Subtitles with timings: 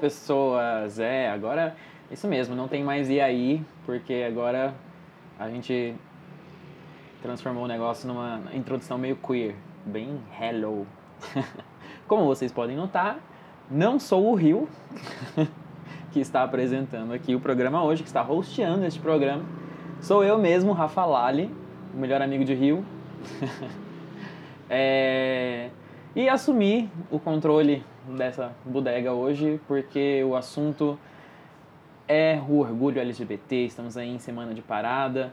[0.00, 1.00] Pessoas!
[1.00, 1.74] É, agora,
[2.08, 4.72] isso mesmo, não tem mais e aí, porque agora
[5.36, 5.94] a gente
[7.20, 10.86] transformou o negócio numa introdução meio queer, bem hello.
[12.06, 13.18] Como vocês podem notar,
[13.68, 14.68] não sou o Rio
[16.12, 19.44] que está apresentando aqui o programa hoje, que está hosteando este programa.
[20.00, 21.52] Sou eu mesmo, Rafa Lali,
[21.92, 22.84] o melhor amigo de Rio.
[24.70, 25.70] é...
[26.14, 27.84] E assumi o controle
[28.16, 30.98] dessa bodega hoje, porque o assunto
[32.06, 33.66] é o orgulho LGBT.
[33.66, 35.32] Estamos aí em semana de parada,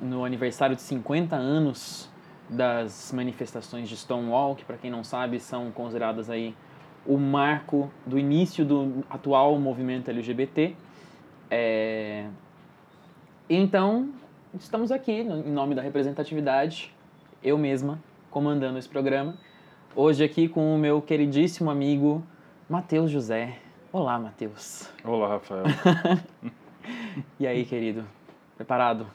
[0.00, 2.08] no aniversário de 50 anos
[2.48, 6.54] das manifestações de Stonewall, que para quem não sabe são consideradas aí
[7.06, 10.74] o marco do início do atual movimento LGBT.
[11.50, 12.26] É...
[13.48, 14.10] Então,
[14.58, 16.94] estamos aqui em nome da representatividade,
[17.42, 17.98] eu mesma
[18.30, 19.36] comandando esse programa.
[19.96, 22.20] Hoje aqui com o meu queridíssimo amigo
[22.68, 23.60] Matheus José.
[23.92, 24.90] Olá, Matheus.
[25.04, 25.62] Olá, Rafael.
[27.38, 28.04] e aí, querido?
[28.56, 29.06] Preparado?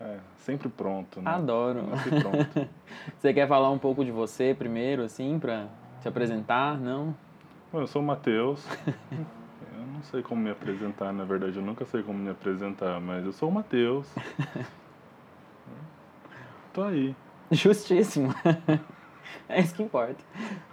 [0.00, 1.30] É, sempre pronto, né?
[1.30, 1.84] Adoro.
[2.02, 2.68] Sempre pronto.
[3.16, 5.68] você quer falar um pouco de você primeiro, assim, para
[6.00, 7.14] se apresentar, não?
[7.72, 8.66] Eu sou o Matheus.
[9.78, 13.24] Eu não sei como me apresentar, na verdade, eu nunca sei como me apresentar, mas
[13.24, 14.12] eu sou o Matheus.
[16.72, 17.14] Tô aí.
[17.50, 18.34] Justíssimo.
[19.48, 20.16] É isso que importa.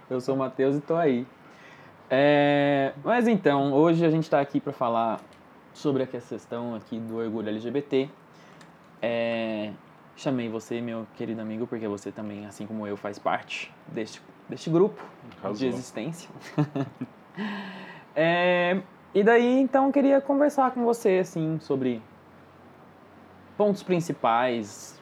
[0.08, 1.26] Eu sou o Matheus e tô aí.
[2.10, 5.20] É, mas então, hoje a gente está aqui para falar
[5.72, 8.08] sobre a questão aqui do orgulho LGBT.
[9.00, 9.72] É,
[10.16, 14.68] chamei você, meu querido amigo, porque você também, assim como eu, faz parte deste, deste
[14.68, 15.02] grupo
[15.38, 15.58] Arrasou.
[15.58, 16.28] de existência.
[18.14, 18.80] é,
[19.14, 22.02] e daí, então, queria conversar com você, assim, sobre
[23.56, 25.00] pontos principais,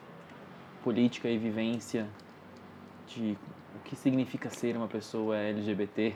[0.83, 2.07] política e vivência
[3.15, 3.37] de
[3.75, 6.13] o que significa ser uma pessoa LGBT.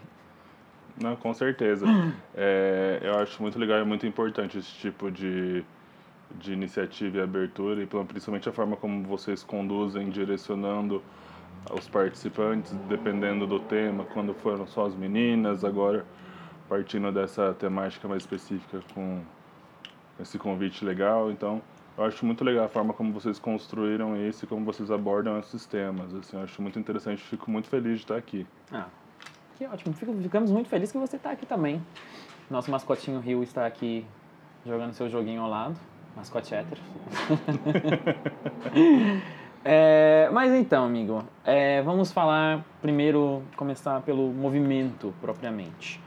[1.01, 1.85] Não, com certeza.
[2.37, 5.63] É, eu acho muito legal e muito importante esse tipo de,
[6.37, 11.01] de iniciativa e abertura, e principalmente a forma como vocês conduzem, direcionando
[11.71, 16.05] os participantes, dependendo do tema, quando foram só as meninas, agora
[16.67, 19.21] partindo dessa temática mais específica com
[20.19, 21.31] esse convite legal.
[21.31, 21.61] Então,
[21.97, 25.65] eu acho muito legal a forma como vocês construíram isso e como vocês abordam esses
[25.65, 26.13] temas.
[26.13, 28.45] Assim, eu acho muito interessante, fico muito feliz de estar aqui.
[28.71, 28.87] Ah,
[29.57, 29.93] que ótimo.
[29.93, 31.81] Fico, ficamos muito felizes que você está aqui também.
[32.49, 34.05] Nosso mascotinho Rio está aqui
[34.65, 35.75] jogando seu joguinho ao lado.
[36.15, 36.81] Mascote hétero.
[39.63, 46.01] é, mas então, amigo, é, vamos falar primeiro, começar pelo movimento propriamente.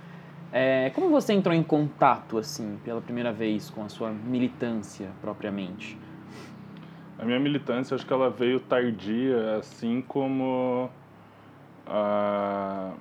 [0.53, 5.99] É, como você entrou em contato, assim, pela primeira vez com a sua militância propriamente?
[7.19, 10.89] A minha militância, acho que ela veio tardia, assim como
[11.87, 12.93] a...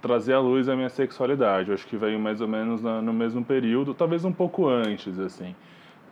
[0.00, 1.72] trazer à luz a minha sexualidade.
[1.72, 5.56] Acho que veio mais ou menos no mesmo período, talvez um pouco antes, assim.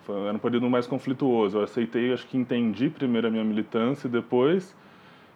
[0.05, 1.59] Foi, era um período mais conflituoso.
[1.59, 4.75] Eu aceitei, acho que entendi primeiro a minha militância e depois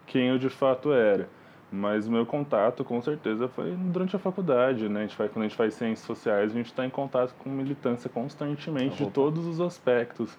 [0.07, 1.29] quem eu de fato era.
[1.71, 5.01] Mas o meu contato, com certeza, foi durante a faculdade, né?
[5.01, 7.51] A gente faz, quando a gente faz ciências sociais, a gente está em contato com
[7.51, 10.37] militância constantemente, de todos os aspectos.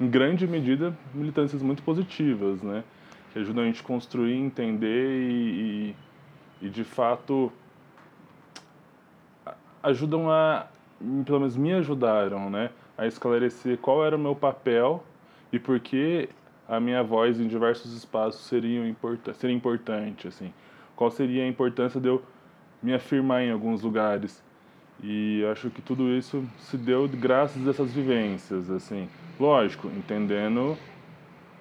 [0.00, 2.84] Em grande medida, militâncias muito positivas, né?
[3.32, 5.94] Que ajudam a gente a construir, entender e,
[6.62, 7.52] e, e de fato,
[9.82, 10.66] ajudam a,
[11.24, 12.70] pelo menos me ajudaram, né?
[12.96, 15.02] A esclarecer qual era o meu papel
[15.52, 16.28] e por que
[16.70, 20.52] a minha voz em diversos espaços seria, importa seria importante, assim.
[20.94, 22.22] Qual seria a importância de eu
[22.82, 24.42] me afirmar em alguns lugares.
[25.02, 29.08] E acho que tudo isso se deu graças a essas vivências, assim.
[29.38, 30.76] Lógico, entendendo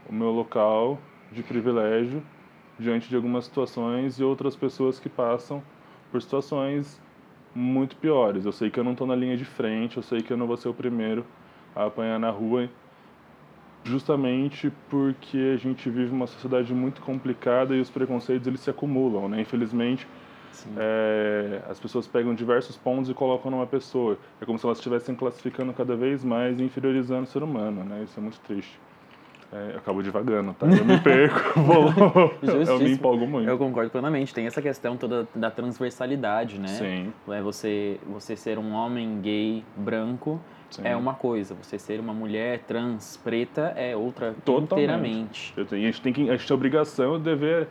[0.09, 0.99] o meu local
[1.31, 2.21] de privilégio
[2.77, 5.61] diante de algumas situações e outras pessoas que passam
[6.11, 7.01] por situações
[7.53, 8.45] muito piores.
[8.45, 10.47] Eu sei que eu não estou na linha de frente, eu sei que eu não
[10.47, 11.25] vou ser o primeiro
[11.75, 12.69] a apanhar na rua
[13.89, 19.27] justamente porque a gente vive uma sociedade muito complicada e os preconceitos eles se acumulam,
[19.27, 19.41] né?
[19.41, 20.07] Infelizmente,
[20.77, 24.17] é, as pessoas pegam diversos pontos e colocam numa pessoa.
[24.39, 28.03] É como se elas estivessem classificando cada vez mais e inferiorizando o ser humano, né?
[28.03, 28.79] Isso é muito triste.
[29.51, 30.67] É, eu acabo devagando, tá?
[30.67, 31.91] Eu me perco, vou,
[32.67, 33.49] eu me empolgo muito.
[33.49, 34.31] Eu concordo plenamente.
[34.31, 36.67] Tem essa questão toda da transversalidade, né?
[36.67, 37.13] Sim.
[37.29, 40.39] É você, você ser um homem gay branco
[40.69, 40.81] Sim.
[40.85, 44.73] é uma coisa, você ser uma mulher trans preta é outra Totalmente.
[44.73, 45.53] inteiramente.
[45.67, 47.67] Tenho, a gente tem que, a gente tem a obrigação, o dever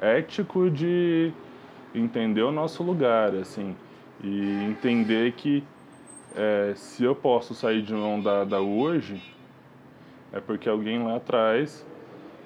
[0.00, 1.32] ético de
[1.94, 3.76] entender o nosso lugar, assim,
[4.22, 5.62] e entender que
[6.34, 9.22] é, se eu posso sair de mão dada hoje,
[10.32, 11.86] é porque alguém lá atrás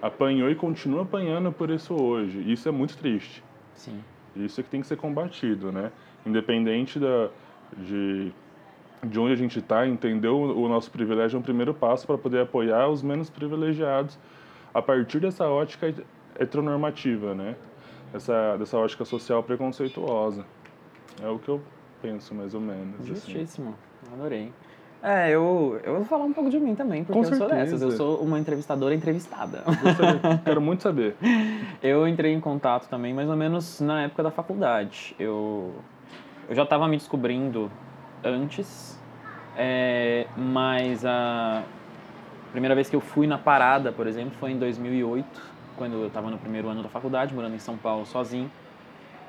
[0.02, 2.40] apanhou e continua apanhando por isso hoje.
[2.50, 3.42] Isso é muito triste.
[3.74, 4.04] Sim.
[4.36, 5.90] Isso é que tem que ser combatido, né?
[6.26, 7.30] Independente da,
[7.76, 8.30] de,
[9.04, 12.18] de onde a gente está, entender o, o nosso privilégio é um primeiro passo para
[12.18, 14.18] poder apoiar os menos privilegiados
[14.72, 15.94] a partir dessa ótica
[16.38, 17.56] heteronormativa, né?
[18.12, 20.44] Essa, dessa ótica social preconceituosa.
[21.22, 21.60] É o que eu
[22.00, 22.94] penso, mais ou menos.
[23.00, 23.08] Assim.
[23.08, 23.74] Justíssimo.
[24.02, 24.14] Assim.
[24.14, 24.52] Adorei.
[25.02, 27.80] É, eu, eu vou falar um pouco de mim também, porque Com eu sou dessas.
[27.80, 29.62] Eu sou uma entrevistadora entrevistada.
[30.44, 31.14] Quero muito saber.
[31.82, 35.14] eu entrei em contato também, mais ou menos na época da faculdade.
[35.18, 35.72] Eu,
[36.48, 37.70] eu já estava me descobrindo
[38.24, 38.98] antes,
[39.56, 41.62] é, mas a
[42.52, 45.26] primeira vez que eu fui na parada, por exemplo, foi em 2008,
[45.76, 48.50] quando eu estava no primeiro ano da faculdade, morando em São Paulo sozinho.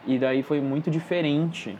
[0.05, 1.77] E daí foi muito diferente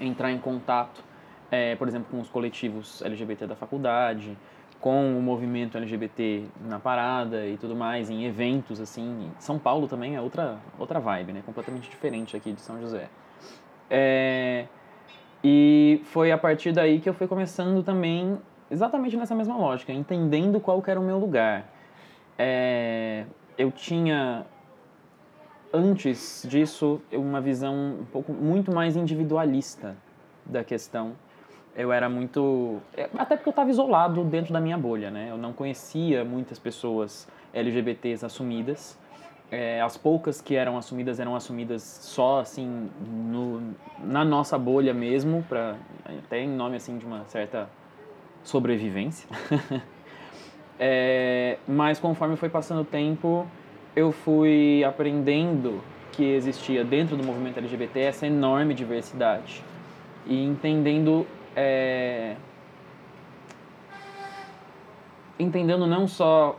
[0.00, 1.04] entrar em contato
[1.52, 4.36] é, por exemplo, com os coletivos LGBT da faculdade,
[4.80, 9.30] com o movimento LGBT na parada e tudo mais, em eventos, assim.
[9.38, 11.42] São Paulo também é outra, outra vibe, né?
[11.44, 13.10] Completamente diferente aqui de São José.
[13.90, 14.64] É,
[15.42, 18.38] e foi a partir daí que eu fui começando também,
[18.70, 21.66] exatamente nessa mesma lógica, entendendo qual era o meu lugar.
[22.38, 23.24] É,
[23.58, 24.46] eu tinha,
[25.72, 29.96] antes disso, uma visão um pouco, muito mais individualista
[30.44, 31.14] da questão
[31.74, 32.80] eu era muito.
[32.94, 35.28] É, até porque eu estava isolado dentro da minha bolha, né?
[35.30, 38.98] Eu não conhecia muitas pessoas LGBTs assumidas.
[39.52, 45.44] É, as poucas que eram assumidas eram assumidas só assim no, na nossa bolha mesmo,
[45.46, 45.76] pra,
[46.06, 47.68] até em nome assim de uma certa
[48.42, 49.28] sobrevivência.
[50.80, 53.46] é, mas conforme foi passando o tempo,
[53.94, 55.82] eu fui aprendendo
[56.12, 59.62] que existia dentro do movimento LGBT essa enorme diversidade
[60.26, 62.36] e entendendo é,
[65.38, 66.58] entendendo não só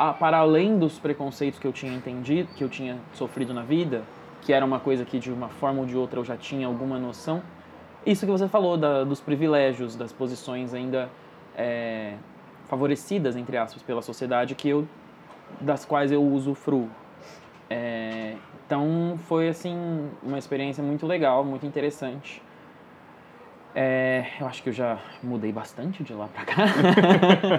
[0.00, 4.02] a, para além dos preconceitos que eu tinha entendido, que eu tinha sofrido na vida,
[4.40, 6.98] que era uma coisa que de uma forma ou de outra eu já tinha alguma
[6.98, 7.42] noção.
[8.06, 11.10] Isso que você falou da, dos privilégios, das posições ainda
[11.54, 12.14] é,
[12.66, 14.88] favorecidas entre aspas pela sociedade que eu
[15.60, 16.88] das quais eu usufruo.
[17.68, 22.42] É, então foi assim uma experiência muito legal, muito interessante.
[23.74, 26.64] É, eu acho que eu já mudei bastante de lá pra cá.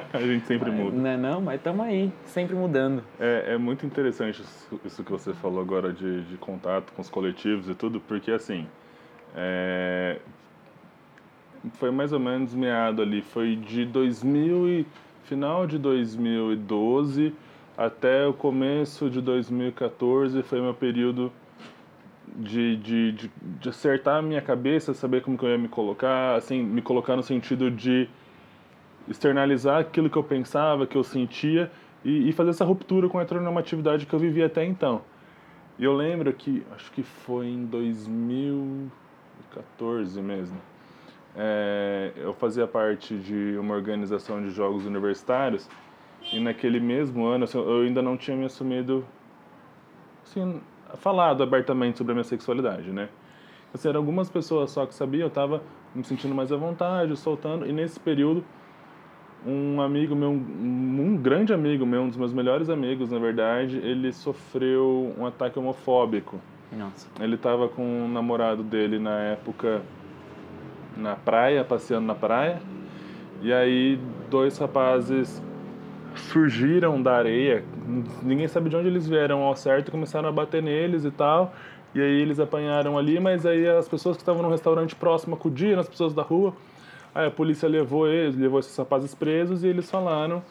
[0.13, 0.97] a gente sempre mas, muda.
[0.97, 3.03] Não, é não, mas estamos aí, sempre mudando.
[3.19, 4.41] É, é muito interessante
[4.85, 8.67] isso, que você falou agora de, de contato com os coletivos e tudo, porque assim,
[9.35, 10.19] é,
[11.75, 14.87] foi mais ou menos meado ali, foi de 2000 e,
[15.23, 17.33] final de 2012
[17.77, 21.31] até o começo de 2014 foi meu período
[22.35, 26.35] de, de, de, de, acertar a minha cabeça, saber como que eu ia me colocar,
[26.35, 28.07] assim, me colocar no sentido de
[29.07, 31.71] externalizar aquilo que eu pensava, que eu sentia
[32.03, 35.01] e, e fazer essa ruptura com a heteronormatividade que eu vivia até então.
[35.77, 40.57] E eu lembro que, acho que foi em 2014 mesmo,
[41.35, 45.69] é, eu fazia parte de uma organização de jogos universitários
[46.31, 49.05] e naquele mesmo ano assim, eu ainda não tinha me assumido
[50.23, 50.61] assim,
[50.97, 53.09] falado abertamente sobre a minha sexualidade, né?
[53.73, 55.61] Assim, eram algumas pessoas só que sabiam, eu estava
[55.95, 58.43] me sentindo mais à vontade, soltando, e nesse período
[59.45, 64.13] um amigo meu, um, grande amigo meu, um dos meus melhores amigos, na verdade, ele
[64.13, 66.39] sofreu um ataque homofóbico.
[66.71, 67.07] Nossa.
[67.19, 69.81] Ele estava com um namorado dele na época
[70.95, 72.61] na praia, passeando na praia,
[73.41, 75.41] e aí dois rapazes
[76.15, 77.63] surgiram da areia,
[78.21, 81.53] ninguém sabe de onde eles vieram ao certo, começaram a bater neles e tal.
[81.93, 85.81] E aí eles apanharam ali, mas aí as pessoas que estavam no restaurante próximo acudiram,
[85.81, 86.53] as pessoas da rua.
[87.13, 90.41] Aí a polícia levou eles, levou esses rapazes presos e eles falaram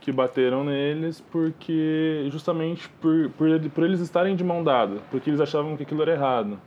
[0.00, 5.40] que bateram neles porque justamente por, por, por eles estarem de mão dada, porque eles
[5.40, 6.58] achavam que aquilo era errado.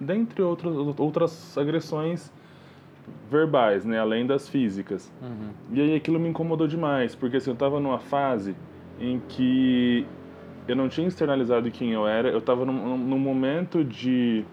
[0.00, 2.32] Dentre outros, outras agressões
[3.30, 5.12] verbais, né, além das físicas.
[5.22, 5.50] Uhum.
[5.72, 8.54] E aí aquilo me incomodou demais, porque assim, eu estava numa fase
[9.00, 10.06] em que
[10.68, 14.44] eu não tinha externalizado quem eu era, eu estava num, num momento de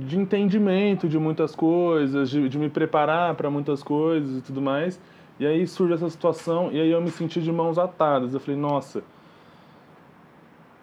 [0.00, 5.00] de entendimento de muitas coisas, de, de me preparar para muitas coisas e tudo mais.
[5.38, 8.34] E aí surge essa situação e aí eu me senti de mãos atadas.
[8.34, 9.02] Eu falei, nossa,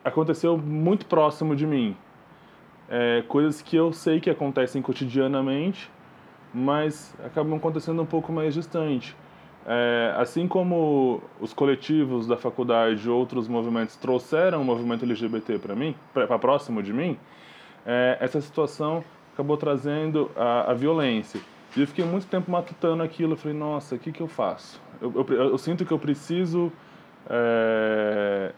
[0.04, 1.96] aconteceu muito próximo de mim
[2.90, 5.90] é, coisas que eu sei que acontecem cotidianamente,
[6.54, 9.16] mas acabam acontecendo um pouco mais distante.
[9.66, 15.76] É, assim como os coletivos da faculdade e outros movimentos trouxeram o movimento LGBT para
[15.76, 17.20] mim, para próximo de mim,
[17.86, 19.04] é, essa situação
[19.34, 21.42] acabou trazendo a, a, violência.
[21.76, 23.34] E eu fiquei muito tempo matutando aquilo.
[23.34, 24.82] Eu falei, nossa, o que, que eu faço?
[25.02, 26.72] Eu, eu, eu sinto que eu preciso
[27.30, 28.54] é,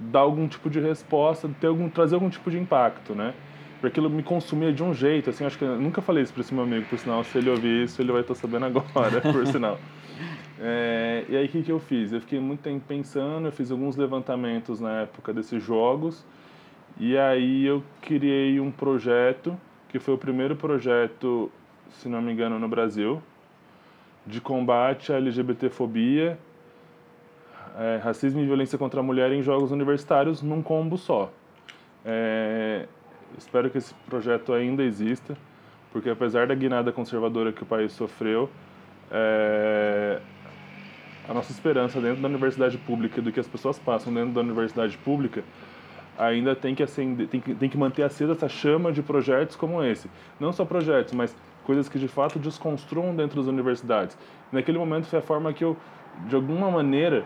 [0.00, 3.34] dar algum tipo de resposta, ter algum, trazer algum tipo de impacto, né?
[3.74, 6.54] Porque aquilo me consumia de um jeito, assim, acho que nunca falei isso para esse
[6.54, 9.78] meu amigo, por sinal, se ele ouvir isso, ele vai estar sabendo agora, por sinal.
[10.58, 12.12] É, e aí o que, que eu fiz?
[12.12, 16.26] Eu fiquei muito tempo pensando, eu fiz alguns levantamentos na época desses jogos,
[16.98, 21.50] e aí eu criei um projeto, que foi o primeiro projeto,
[21.90, 23.22] se não me engano, no Brasil,
[24.26, 26.38] de combate à LGBTfobia,
[27.78, 31.32] é, racismo e violência contra a mulher em jogos universitários num combo só.
[32.04, 32.86] É,
[33.38, 35.36] espero que esse projeto ainda exista,
[35.92, 38.48] porque apesar da guinada conservadora que o país sofreu,
[39.10, 40.20] é,
[41.28, 44.96] a nossa esperança dentro da universidade pública, do que as pessoas passam dentro da universidade
[44.98, 45.44] pública,
[46.18, 49.82] ainda tem que, acender, tem que, tem que manter acesa essa chama de projetos como
[49.82, 50.10] esse.
[50.38, 51.34] Não só projetos, mas
[51.64, 54.18] coisas que de fato desconstruam dentro das universidades.
[54.52, 55.76] Naquele momento foi a forma que eu,
[56.26, 57.24] de alguma maneira,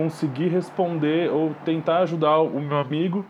[0.00, 3.22] consegui responder ou tentar ajudar o meu amigo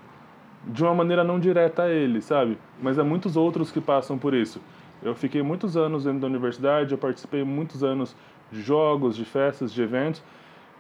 [0.64, 2.56] de uma maneira não direta a ele, sabe?
[2.80, 4.60] Mas há muitos outros que passam por isso.
[5.02, 8.14] Eu fiquei muitos anos dentro da universidade, eu participei muitos anos
[8.52, 10.22] de jogos, de festas, de eventos.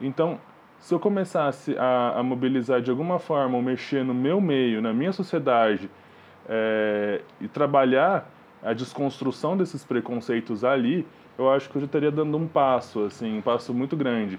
[0.00, 0.38] Então,
[0.78, 4.92] se eu começasse a, a mobilizar de alguma forma, ou mexer no meu meio, na
[4.92, 5.90] minha sociedade,
[6.48, 8.30] é, e trabalhar
[8.62, 11.04] a desconstrução desses preconceitos ali,
[11.36, 14.38] eu acho que eu já estaria dando um passo, assim, um passo muito grande.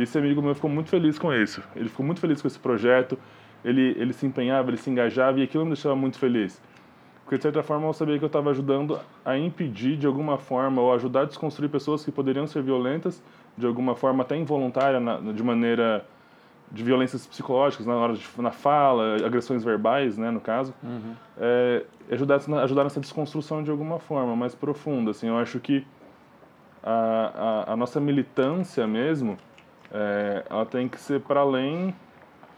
[0.00, 1.62] E esse amigo meu ficou muito feliz com isso.
[1.76, 3.18] Ele ficou muito feliz com esse projeto.
[3.62, 6.58] Ele, ele se empenhava, ele se engajava e aquilo me deixava muito feliz.
[7.22, 10.80] Porque, de certa forma, eu sabia que eu estava ajudando a impedir, de alguma forma,
[10.80, 13.22] ou ajudar a desconstruir pessoas que poderiam ser violentas,
[13.58, 16.02] de alguma forma até involuntária, na, de maneira
[16.72, 21.14] de violências psicológicas na hora de, na fala, agressões verbais, né, no caso, uhum.
[21.36, 25.10] é, ajudar, ajudar nessa desconstrução de alguma forma mais profunda.
[25.10, 25.84] Assim, eu acho que
[26.82, 29.36] a, a, a nossa militância mesmo,
[29.92, 31.94] é, ela tem que ser para além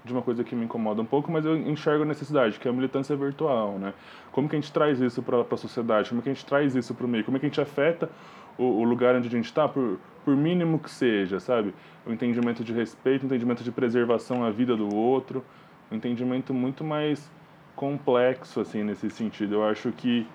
[0.04, 2.70] de uma coisa que me incomoda um pouco, mas eu enxergo a necessidade, que é
[2.70, 3.94] a militância virtual, né?
[4.32, 6.08] Como que a gente traz isso para a sociedade?
[6.08, 7.24] Como que a gente traz isso para o meio?
[7.24, 8.10] Como é que a gente afeta
[8.58, 11.72] o, o lugar onde a gente está, por, por mínimo que seja, sabe?
[12.04, 15.44] O entendimento de respeito, o entendimento de preservação à vida do outro,
[15.90, 17.30] um entendimento muito mais
[17.76, 19.54] complexo, assim, nesse sentido.
[19.54, 20.26] Eu acho que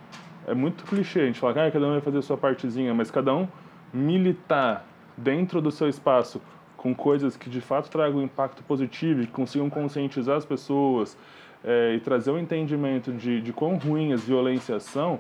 [0.48, 2.94] é muito clichê a gente falar que ah, cada um vai fazer a sua partezinha,
[2.94, 3.48] mas cada um
[3.94, 4.86] militar
[5.18, 6.42] dentro do seu espaço
[6.88, 11.18] com coisas que de fato tragam impacto positivo, que consigam conscientizar as pessoas
[11.62, 15.20] é, e trazer o um entendimento de, de quão ruim as violências são,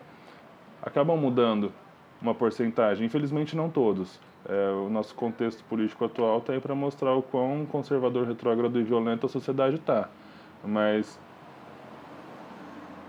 [0.81, 1.73] acabam mudando
[2.21, 3.05] uma porcentagem.
[3.05, 4.17] Infelizmente, não todos.
[4.47, 8.83] É, o nosso contexto político atual está aí para mostrar o quão conservador, retrógrado e
[8.83, 10.09] violento a sociedade está.
[10.63, 11.19] Mas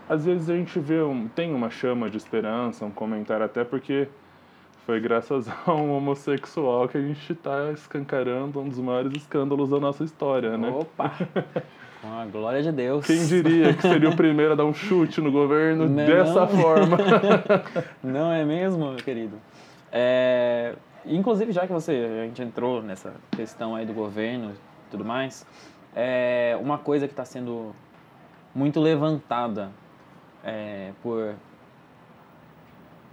[0.09, 4.09] às vezes a gente vê um, tem uma chama de esperança, um comentário até porque
[4.89, 9.79] foi graças a um homossexual que a gente está escancarando um dos maiores escândalos da
[9.79, 10.71] nossa história, né?
[10.71, 11.13] Opa!
[12.01, 13.05] Com a glória de Deus.
[13.05, 16.49] Quem diria que seria o primeiro a dar um chute no governo não dessa não?
[16.49, 16.97] forma?
[18.03, 19.37] não é mesmo, meu querido?
[19.93, 25.05] É, inclusive, já que você, a gente entrou nessa questão aí do governo e tudo
[25.05, 25.45] mais,
[25.95, 27.75] é uma coisa que está sendo
[28.55, 29.71] muito levantada
[30.45, 31.35] é, por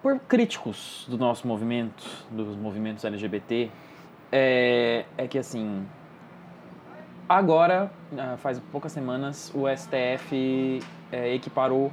[0.06, 3.72] por críticos do nosso movimento, dos movimentos LGBT,
[4.32, 5.84] é, é que assim,
[7.28, 10.80] agora, ah, faz poucas semanas, o STF
[11.12, 11.92] é, equiparou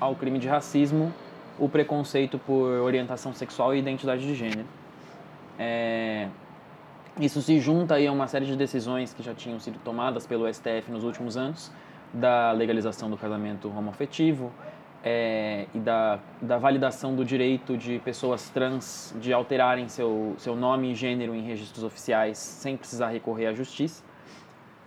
[0.00, 1.12] ao crime de racismo
[1.58, 4.64] o preconceito por orientação sexual e identidade de gênero.
[5.58, 6.28] É,
[7.20, 10.50] isso se junta aí a uma série de decisões que já tinham sido tomadas pelo
[10.50, 11.70] STF nos últimos anos,
[12.10, 14.50] da legalização do casamento homoafetivo,
[15.04, 20.92] é, e da, da validação do direito de pessoas trans de alterarem seu, seu nome
[20.92, 24.02] e gênero em registros oficiais sem precisar recorrer à justiça,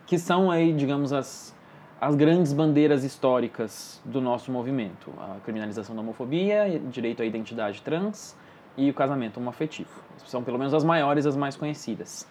[0.08, 1.56] que são aí, digamos, as,
[2.02, 5.14] as grandes bandeiras históricas do nosso movimento.
[5.20, 8.36] A criminalização da homofobia, direito à identidade trans
[8.76, 10.02] e o casamento homoafetivo.
[10.26, 12.28] São pelo menos as maiores, as mais conhecidas.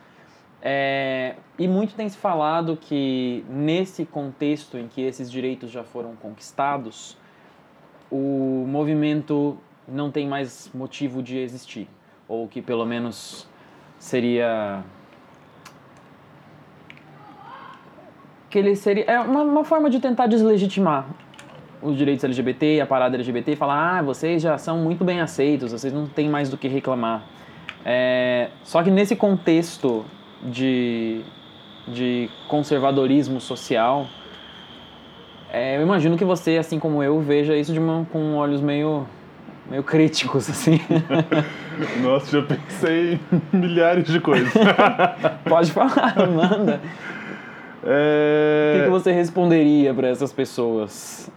[0.61, 6.17] É, e muito tem se falado que nesse contexto em que esses direitos já foram
[6.17, 7.17] conquistados,
[8.11, 11.89] o movimento não tem mais motivo de existir,
[12.29, 13.49] ou que pelo menos
[13.99, 14.83] seria
[18.51, 21.07] que ele seria é uma, uma forma de tentar deslegitimar
[21.83, 25.73] os direitos LGBT, a parada LGBT e falar, ah, vocês já são muito bem aceitos,
[25.73, 27.25] vocês não têm mais do que reclamar.
[27.85, 30.05] É, só que nesse contexto
[30.43, 31.21] de,
[31.87, 34.07] de conservadorismo social,
[35.57, 39.07] é, eu imagino que você, assim como eu, veja isso de uma, com olhos meio,
[39.71, 40.81] meio críticos, assim.
[42.03, 43.19] Nossa, já pensei
[43.53, 44.53] em milhares de coisas.
[45.49, 46.81] Pode falar, manda.
[47.85, 48.75] É...
[48.75, 51.31] O que, que você responderia para essas pessoas?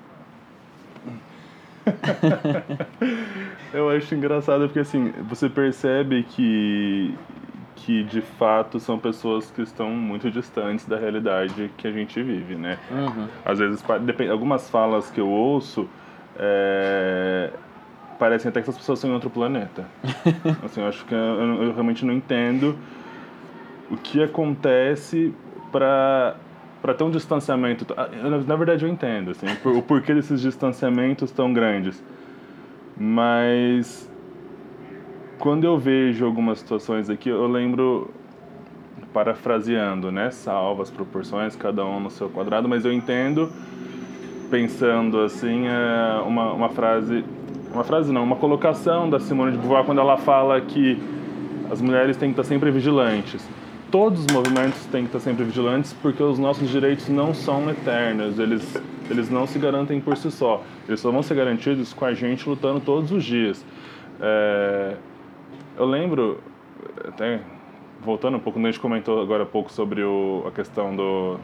[3.74, 7.16] Eu acho engraçado porque assim, você percebe que
[7.86, 12.56] que de fato são pessoas que estão muito distantes da realidade que a gente vive,
[12.56, 12.78] né?
[12.92, 13.28] Uhum.
[13.46, 15.88] Às vezes, depende, algumas falas que eu ouço
[16.38, 17.52] é,
[18.18, 19.86] parecem até que essas pessoas são em outro planeta.
[20.64, 22.78] assim, eu acho que eu, eu realmente não entendo
[23.90, 25.34] o que acontece
[25.72, 26.36] para
[26.82, 27.86] para ter um distanciamento.
[28.48, 32.02] Na verdade, eu entendo assim, o porquê desses distanciamentos tão grandes.
[32.98, 34.09] Mas
[35.40, 38.12] quando eu vejo algumas situações aqui, eu lembro,
[39.14, 40.30] parafraseando, né?
[40.30, 43.50] Salva as proporções, cada um no seu quadrado, mas eu entendo,
[44.52, 47.24] pensando assim, é uma, uma frase.
[47.74, 51.00] Uma frase não, uma colocação da Simone de Beauvoir quando ela fala que
[51.72, 53.48] as mulheres têm que estar sempre vigilantes.
[53.92, 58.40] Todos os movimentos têm que estar sempre vigilantes porque os nossos direitos não são eternos,
[58.40, 60.64] eles, eles não se garantem por si só.
[60.88, 63.64] Eles só vão ser garantidos com a gente lutando todos os dias.
[64.20, 64.96] É,
[65.80, 66.42] eu lembro,
[67.08, 67.40] até
[68.02, 71.40] voltando um pouco, a gente comentou agora há pouco sobre o, a questão do,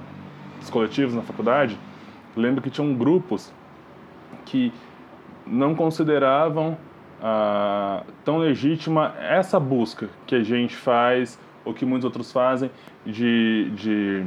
[0.60, 1.78] dos coletivos na faculdade.
[2.36, 3.54] Lembro que tinham grupos
[4.46, 4.74] que
[5.48, 6.78] não consideravam
[7.24, 12.70] ah, tão legítima essa busca que a gente faz, ou que muitos outros fazem,
[13.06, 14.26] de, de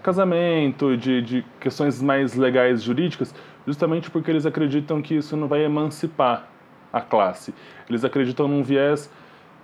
[0.00, 3.34] casamento, de, de questões mais legais jurídicas,
[3.66, 6.48] justamente porque eles acreditam que isso não vai emancipar
[6.92, 7.54] a classe.
[7.88, 9.10] Eles acreditam num viés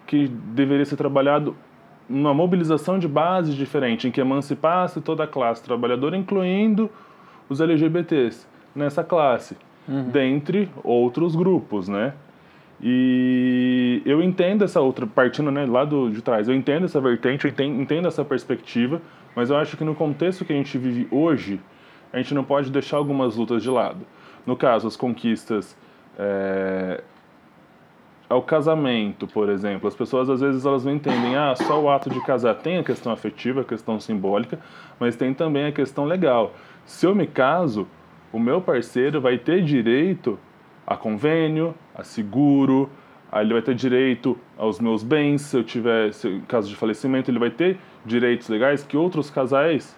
[0.07, 1.57] que deveria ser trabalhado
[2.09, 6.91] numa mobilização de base diferente, em que emancipasse toda a classe trabalhadora, incluindo
[7.49, 9.57] os LGBTs nessa classe,
[9.89, 10.11] uhum.
[10.11, 12.13] dentre outros grupos, né?
[12.83, 17.47] E eu entendo essa outra, partindo né, lá do, de trás, eu entendo essa vertente,
[17.47, 19.01] eu entendo, entendo essa perspectiva,
[19.35, 21.61] mas eu acho que no contexto que a gente vive hoje,
[22.13, 24.05] a gente não pode deixar algumas lutas de lado.
[24.45, 25.77] No caso, as conquistas
[26.19, 27.03] é,
[28.29, 29.89] ao casamento, por exemplo.
[29.89, 32.85] As pessoas às vezes elas não entendem, ah, só o ato de casar tem a
[32.85, 34.59] questão afetiva, a questão simbólica,
[34.99, 36.55] mas tem também a questão legal.
[36.85, 37.87] Se eu me caso,
[38.33, 40.39] o meu parceiro vai ter direito
[40.87, 42.91] a convênio, a seguro,
[43.33, 47.31] ele vai ter direito aos meus bens, se eu tiver, se, em caso de falecimento,
[47.31, 49.97] ele vai ter direitos legais que outros casais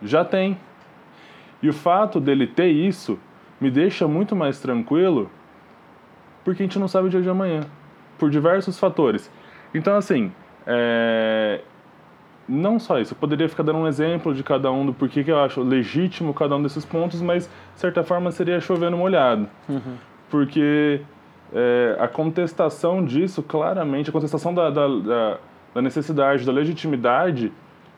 [0.00, 0.56] já têm.
[1.62, 3.18] E o fato dele ter isso
[3.60, 5.30] me deixa muito mais tranquilo
[6.44, 7.62] porque a gente não sabe o dia de amanhã,
[8.18, 9.30] por diversos fatores.
[9.74, 10.32] Então, assim,
[10.66, 11.60] é...
[12.48, 15.30] não só isso, eu poderia ficar dando um exemplo de cada um do porquê que
[15.30, 19.48] eu acho legítimo cada um desses pontos, mas, de certa forma, seria chovendo molhado.
[19.68, 19.96] Uhum.
[20.30, 21.00] Porque
[21.52, 25.38] é, a contestação disso, claramente, a contestação da, da, da,
[25.74, 27.52] da necessidade, da legitimidade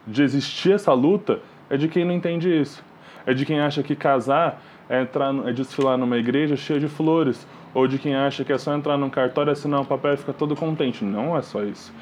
[0.07, 1.38] de existir essa luta,
[1.70, 2.85] é de quem não entende isso.
[3.26, 7.46] É de quem acha que casar é, entrar, é desfilar numa igreja cheia de flores,
[7.75, 10.33] ou de quem acha que é só entrar num cartório, assinar um papel e ficar
[10.33, 11.05] todo contente.
[11.05, 11.93] Não é só isso.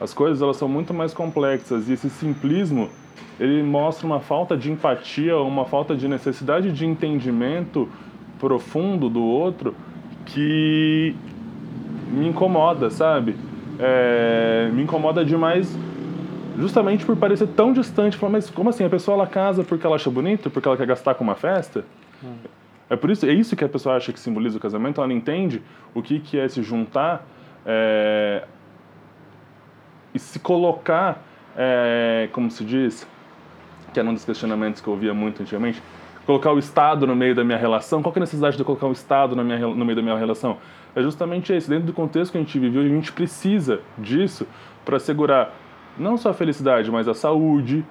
[0.00, 2.90] As coisas elas são muito mais complexas e esse simplismo
[3.40, 7.88] ele mostra uma falta de empatia, uma falta de necessidade de entendimento
[8.38, 9.74] profundo do outro
[10.26, 11.14] que
[12.10, 13.36] me incomoda, sabe?
[13.78, 15.76] É, me incomoda demais
[16.58, 18.16] justamente por parecer tão distante.
[18.16, 18.84] Falar, mas como assim?
[18.84, 20.50] A pessoa ela casa porque ela acha bonito?
[20.50, 21.84] Porque ela quer gastar com uma festa?
[22.22, 22.34] Hum.
[22.88, 25.00] É por isso, é isso que a pessoa acha que simboliza o casamento.
[25.00, 25.62] Ela não entende
[25.94, 27.26] o que, que é se juntar
[27.64, 28.44] é,
[30.14, 31.22] e se colocar,
[31.56, 33.06] é, como se diz,
[33.92, 35.82] que era um dos questionamentos que eu ouvia muito antigamente,
[36.26, 38.02] colocar o Estado no meio da minha relação.
[38.02, 40.02] Qual que é a necessidade de eu colocar o Estado na minha, no meio da
[40.02, 40.58] minha relação?
[40.94, 41.68] É justamente esse.
[41.68, 44.46] Dentro do contexto que a gente vive a gente precisa disso
[44.84, 45.54] para assegurar
[45.98, 47.84] não só a felicidade, mas a saúde,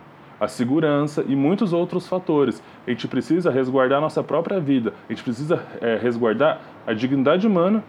[0.43, 2.61] a segurança e muitos outros fatores.
[2.85, 7.47] A gente precisa resguardar a nossa própria vida, a gente precisa é, resguardar a dignidade
[7.47, 7.83] humana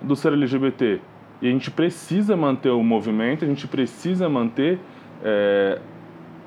[0.00, 1.00] do ser LGBT.
[1.42, 4.78] E a gente precisa manter o movimento, a gente precisa manter
[5.24, 5.78] é,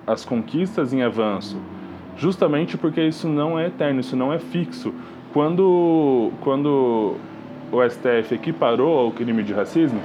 [0.06, 1.58] as conquistas em avanço,
[2.18, 4.94] justamente porque isso não é eterno, isso não é fixo.
[5.34, 7.16] Quando, quando
[7.72, 10.00] o STF equiparou ao crime de racismo,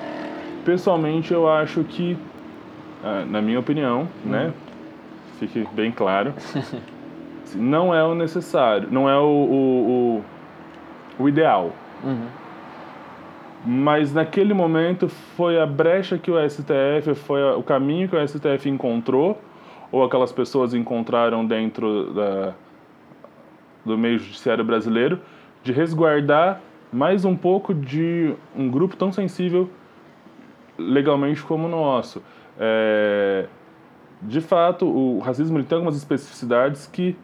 [0.64, 2.16] pessoalmente eu acho que,
[3.04, 4.30] ah, na minha opinião, hum.
[4.30, 4.52] né,
[5.46, 6.34] fique bem claro.
[7.54, 10.22] não é o necessário, não é o, o,
[11.18, 11.72] o, o ideal.
[12.02, 12.26] Uhum.
[13.64, 18.68] Mas naquele momento foi a brecha que o STF, foi o caminho que o STF
[18.68, 19.40] encontrou,
[19.90, 22.54] ou aquelas pessoas encontraram dentro da,
[23.84, 25.20] do meio judiciário brasileiro,
[25.62, 26.60] de resguardar
[26.92, 29.68] mais um pouco de um grupo tão sensível
[30.78, 32.22] legalmente como o nosso.
[32.58, 33.46] É,
[34.22, 37.16] de fato, o racismo ele tem algumas especificidades que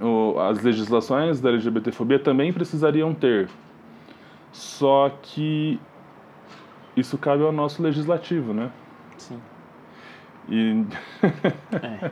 [0.00, 3.48] o, as legislações da LGBTfobia também precisariam ter.
[4.52, 5.80] Só que
[6.96, 8.70] isso cabe ao nosso legislativo, né?
[9.16, 9.38] Sim.
[10.48, 10.84] E
[11.72, 12.10] É.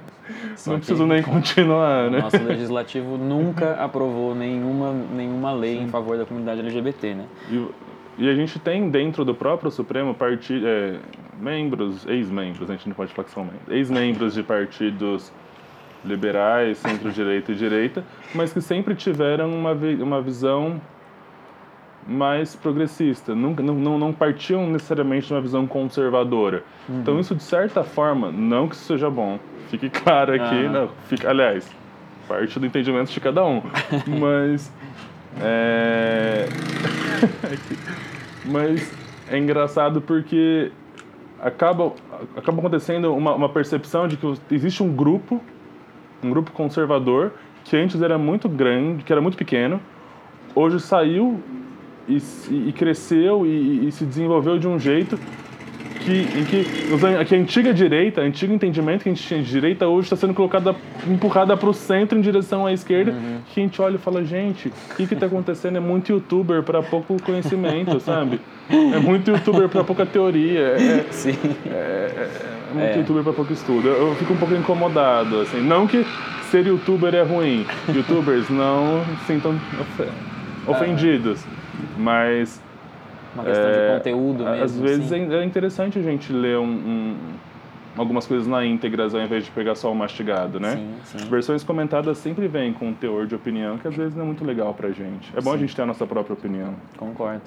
[0.67, 2.21] Não preciso nem continuar, o né?
[2.21, 7.27] nosso legislativo nunca aprovou nenhuma, nenhuma lei em favor da comunidade LGBT, né?
[7.51, 7.69] E,
[8.19, 11.01] e a gente tem dentro do próprio Supremo parti é,
[11.41, 15.33] membros, ex-membros, a gente não pode falar que são membros, ex-membros de partidos
[16.05, 20.81] liberais, centro-direita e direita, mas que sempre tiveram uma, vi- uma visão
[22.07, 26.65] mais progressista, nunca, não, não, não partiam necessariamente de uma visão conservadora.
[26.89, 30.73] Então isso, de certa forma, não que isso seja bom, fique claro aqui, Aham.
[30.73, 31.71] não, fica, aliás,
[32.27, 33.63] parte do entendimento de cada um,
[34.21, 34.73] mas...
[35.41, 36.47] É...
[38.45, 38.93] Mas
[39.29, 40.73] é engraçado porque
[41.43, 41.93] acaba,
[42.37, 45.41] acaba acontecendo uma, uma percepção de que existe um grupo,
[46.23, 47.33] um grupo conservador,
[47.65, 49.81] que antes era muito grande, que era muito pequeno,
[50.55, 51.41] hoje saiu
[52.09, 52.19] e,
[52.51, 55.19] e cresceu e, e se desenvolveu de um jeito
[56.05, 56.65] que, em que,
[57.27, 60.17] que a antiga direita, o antigo entendimento que a gente tinha de direita hoje está
[60.17, 60.75] sendo colocada,
[61.07, 63.15] empurrada para o centro em direção à esquerda,
[63.53, 65.77] que a gente olha e fala, gente, o que está acontecendo?
[65.77, 68.41] É muito youtuber para pouco conhecimento, sabe?
[68.69, 71.37] É muito youtuber para pouca teoria, é, Sim.
[71.67, 72.29] é
[72.73, 72.99] muito É.
[72.99, 73.89] youtuber para pouco estudo.
[73.89, 76.05] Eu, eu fico um pouco incomodado, assim, não que
[76.51, 80.09] ser youtuber é ruim, youtubers não se sintam ofe-
[80.67, 81.45] ofendidos,
[81.99, 82.61] mas
[83.35, 84.65] Uma questão é, de conteúdo mesmo.
[84.65, 85.33] às vezes assim.
[85.33, 87.17] é é interessante a gente ler um- um-
[87.97, 90.77] algumas coisas na íntegra ao invés de pegar só o mastigado, né?
[90.77, 91.29] Sim, sim.
[91.29, 94.45] Versões comentadas sempre vêm com um teor de opinião que às vezes não é muito
[94.45, 95.31] legal pra gente.
[95.37, 95.61] É bom a Sim.
[95.61, 96.75] gente ter a nossa própria opinião.
[96.97, 97.43] Concordo.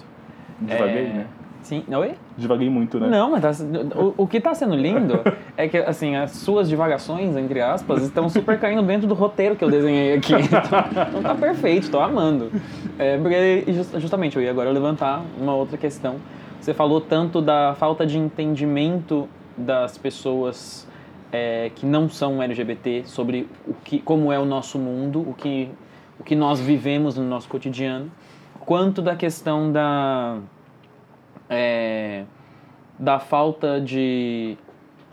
[0.61, 1.27] Devaguei, É, né?
[1.63, 1.83] Sim.
[1.87, 2.11] Oi?
[2.37, 3.07] Devaguei muito, né?
[3.07, 3.65] Não, mas tá-
[3.99, 5.19] o, o que está sendo lindo
[5.57, 9.63] é que, assim, as suas divagações, entre aspas, estão super caindo dentro do roteiro que
[9.63, 10.33] eu desenhei aqui.
[10.43, 12.51] Então, então tá perfeito, tô amando.
[12.99, 16.17] É, porque, just- justamente, eu ia agora levantar uma outra questão.
[16.59, 20.87] Você falou tanto da falta de entendimento das pessoas
[21.31, 25.69] é, que não são LGBT sobre o que, como é o nosso mundo, o que,
[26.19, 28.09] o que nós vivemos no nosso cotidiano,
[28.61, 30.37] quanto da questão da
[31.53, 32.23] é,
[32.97, 34.57] da falta de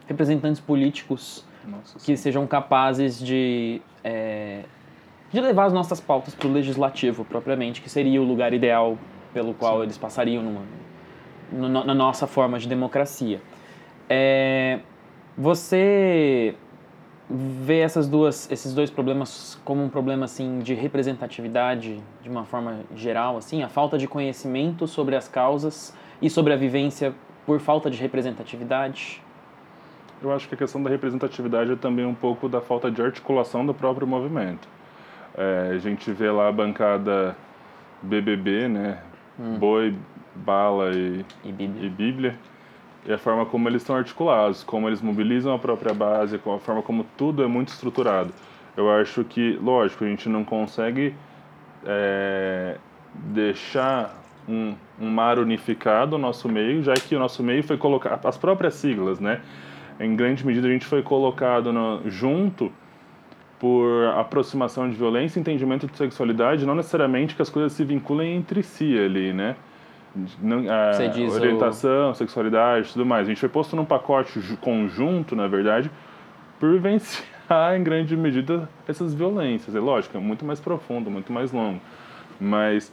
[0.06, 4.62] representantes políticos Nossa, que sejam capazes de, é,
[5.32, 8.98] de levar as nossas pautas para o legislativo propriamente, que seria o lugar ideal
[9.32, 10.62] pelo qual eles passariam numa,
[11.52, 13.40] no- na nossa forma de democracia.
[14.08, 14.80] É,
[15.38, 16.54] você
[17.28, 22.80] vê essas duas, esses dois problemas como um problema assim de representatividade de uma forma
[22.96, 27.14] geral, assim, a falta de conhecimento sobre as causas e sobre a vivência
[27.46, 29.22] por falta de representatividade.
[30.22, 33.64] Eu acho que a questão da representatividade é também um pouco da falta de articulação
[33.64, 34.68] do próprio movimento.
[35.36, 37.36] É, a gente vê lá a bancada
[38.02, 38.98] BBB, né?
[39.58, 39.96] Boi,
[40.34, 41.86] Bala e, E Bíblia.
[41.86, 42.38] e Bíblia,
[43.06, 46.58] e a forma como eles estão articulados, como eles mobilizam a própria base, com a
[46.58, 48.32] forma como tudo é muito estruturado.
[48.76, 51.14] Eu acho que, lógico, a gente não consegue
[51.86, 52.76] é,
[53.14, 54.14] deixar
[54.48, 58.36] um, um mar unificado no nosso meio, já que o nosso meio foi colocado, as
[58.36, 59.40] próprias siglas, né?
[59.98, 62.72] Em grande medida a gente foi colocado no- junto
[63.58, 68.62] por aproximação de violência entendimento de sexualidade, não necessariamente que as coisas se vinculem entre
[68.62, 69.56] si ali, né?
[70.42, 73.26] Não, a Você diz o- orientação, sexualidade, tudo mais.
[73.26, 75.90] A gente foi posto num pacote ju- conjunto, na verdade,
[76.58, 79.74] por vivenciar em grande medida essas violências.
[79.76, 81.80] É lógico, é muito mais profundo, muito mais longo.
[82.40, 82.92] Mas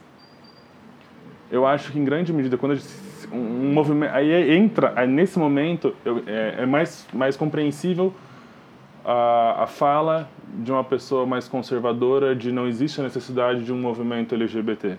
[1.50, 2.88] eu acho que em grande medida quando gente,
[3.32, 8.14] um, um movimento aí entra aí nesse momento eu- é, é mais mais compreensível
[9.04, 10.28] a, a fala
[10.62, 14.96] de uma pessoa mais conservadora de não existe a necessidade de um movimento LGBT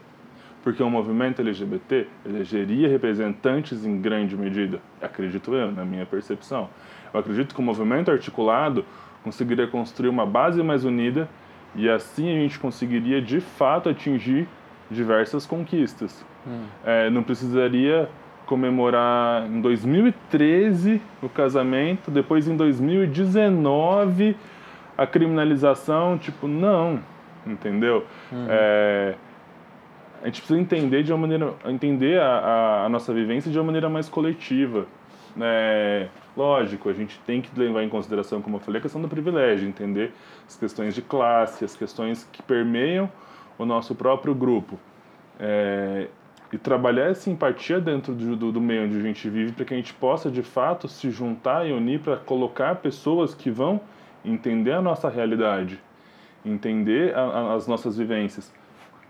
[0.64, 6.70] porque um movimento LGBT elegeria representantes em grande medida acredito eu na minha percepção.
[7.14, 8.84] Eu acredito que o movimento articulado
[9.24, 11.30] conseguiria construir uma base mais unida
[11.76, 14.48] e assim a gente conseguiria de fato atingir
[14.90, 16.26] diversas conquistas
[16.86, 18.10] é, não precisaria
[18.46, 24.36] comemorar em 2013 o casamento, depois em 2019
[24.98, 27.00] a criminalização, tipo, não,
[27.46, 28.06] entendeu?
[28.50, 29.16] É,
[30.22, 33.66] a gente precisa entender de uma maneira, entender a, a, a nossa vivência de uma
[33.66, 34.88] maneira mais coletiva.
[35.40, 39.08] É, lógico, a gente tem que levar em consideração, como eu falei, a questão do
[39.08, 40.12] privilégio, entender
[40.48, 43.10] as questões de classe, as questões que permeiam
[43.60, 44.80] o nosso próprio grupo.
[45.40, 46.08] É,
[46.52, 49.74] e trabalhar essa empatia dentro do, do, do meio onde a gente vive para que
[49.74, 53.80] a gente possa de fato se juntar e unir para colocar pessoas que vão
[54.26, 55.80] entender a nossa realidade,
[56.44, 58.52] entender a, a, as nossas vivências.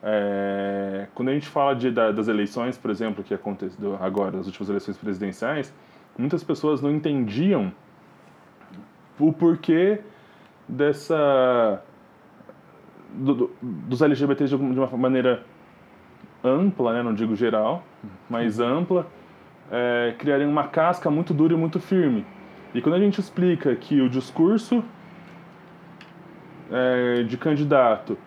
[0.04, 4.46] É, quando a gente fala de, da, das eleições, por exemplo, que aconteceu agora, as
[4.46, 5.74] últimas eleições presidenciais,
[6.18, 7.72] muitas pessoas não entendiam
[9.18, 10.02] o porquê
[10.68, 11.82] dessa
[13.14, 15.44] do, do, dos LGBTs de uma maneira
[16.44, 17.84] ampla, né, não digo geral,
[18.30, 19.08] mas ampla,
[19.72, 22.26] é, criarem uma casca muito dura e muito firme.
[22.74, 24.84] E quando a gente explica que o discurso
[26.72, 28.18] é, de candidato,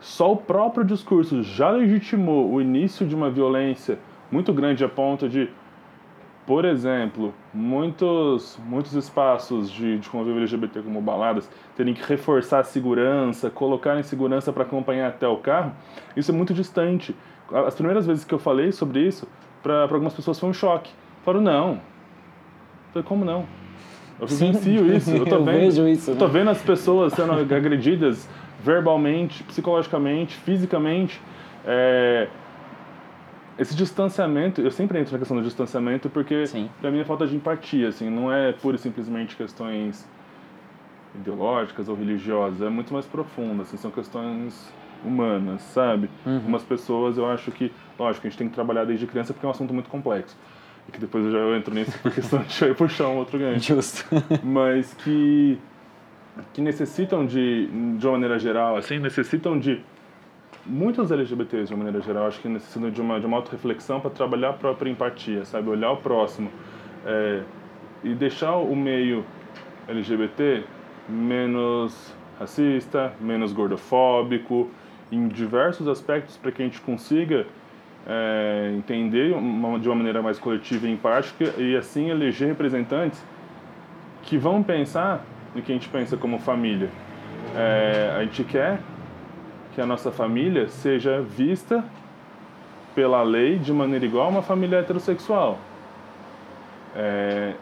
[0.00, 3.98] só o próprio discurso já legitimou o início de uma violência
[4.30, 5.48] muito grande a ponto de,
[6.46, 12.64] por exemplo, muitos, muitos espaços de, de convívio LGBT como baladas terem que reforçar a
[12.64, 15.72] segurança, colocar em segurança para acompanhar até o carro,
[16.16, 17.14] isso é muito distante
[17.54, 19.28] as primeiras vezes que eu falei sobre isso,
[19.62, 20.90] para algumas pessoas foi um choque.
[21.24, 21.68] Falaram, não.
[21.72, 21.80] Eu
[22.92, 23.44] falei, como não?
[24.20, 25.60] Eu vivencio isso, eu tô eu vendo.
[25.60, 26.32] Vejo isso, eu tô né?
[26.32, 28.28] vendo as pessoas sendo agredidas
[28.62, 31.20] verbalmente, psicologicamente, fisicamente.
[31.64, 32.28] É,
[33.62, 36.44] esse distanciamento, eu sempre entro na questão do distanciamento porque
[36.80, 40.06] para mim é falta de empatia, assim, não é pura e simplesmente questões
[41.14, 44.72] ideológicas ou religiosas, é muito mais profundo, assim, são questões
[45.04, 46.10] humanas, sabe?
[46.26, 46.40] Uhum.
[46.48, 49.48] Umas pessoas eu acho que, lógico, a gente tem que trabalhar desde criança porque é
[49.48, 50.36] um assunto muito complexo.
[50.88, 53.74] E que depois eu já entro nisso por questão de puxar um outro gancho.
[53.74, 54.04] Justo.
[54.42, 55.58] Mas que,
[56.52, 59.80] que necessitam de, de uma maneira geral, assim, necessitam de
[60.64, 64.10] muitos LGBTs de uma maneira geral, acho que necessitam de uma, de uma auto-reflexão para
[64.10, 65.68] trabalhar a própria empatia, sabe?
[65.68, 66.50] Olhar o próximo.
[67.04, 67.42] É,
[68.04, 69.24] e deixar o meio
[69.88, 70.64] LGBT
[71.08, 74.70] menos racista, menos gordofóbico,
[75.10, 77.46] em diversos aspectos para que a gente consiga
[78.06, 83.24] é, entender uma, de uma maneira mais coletiva e empática e assim eleger representantes
[84.22, 86.88] que vão pensar no que a gente pensa como família.
[87.54, 88.80] É, a gente quer
[89.74, 91.84] que a nossa família seja vista
[92.94, 95.58] pela lei de maneira igual a uma família heterossexual.
[96.94, 97.54] É,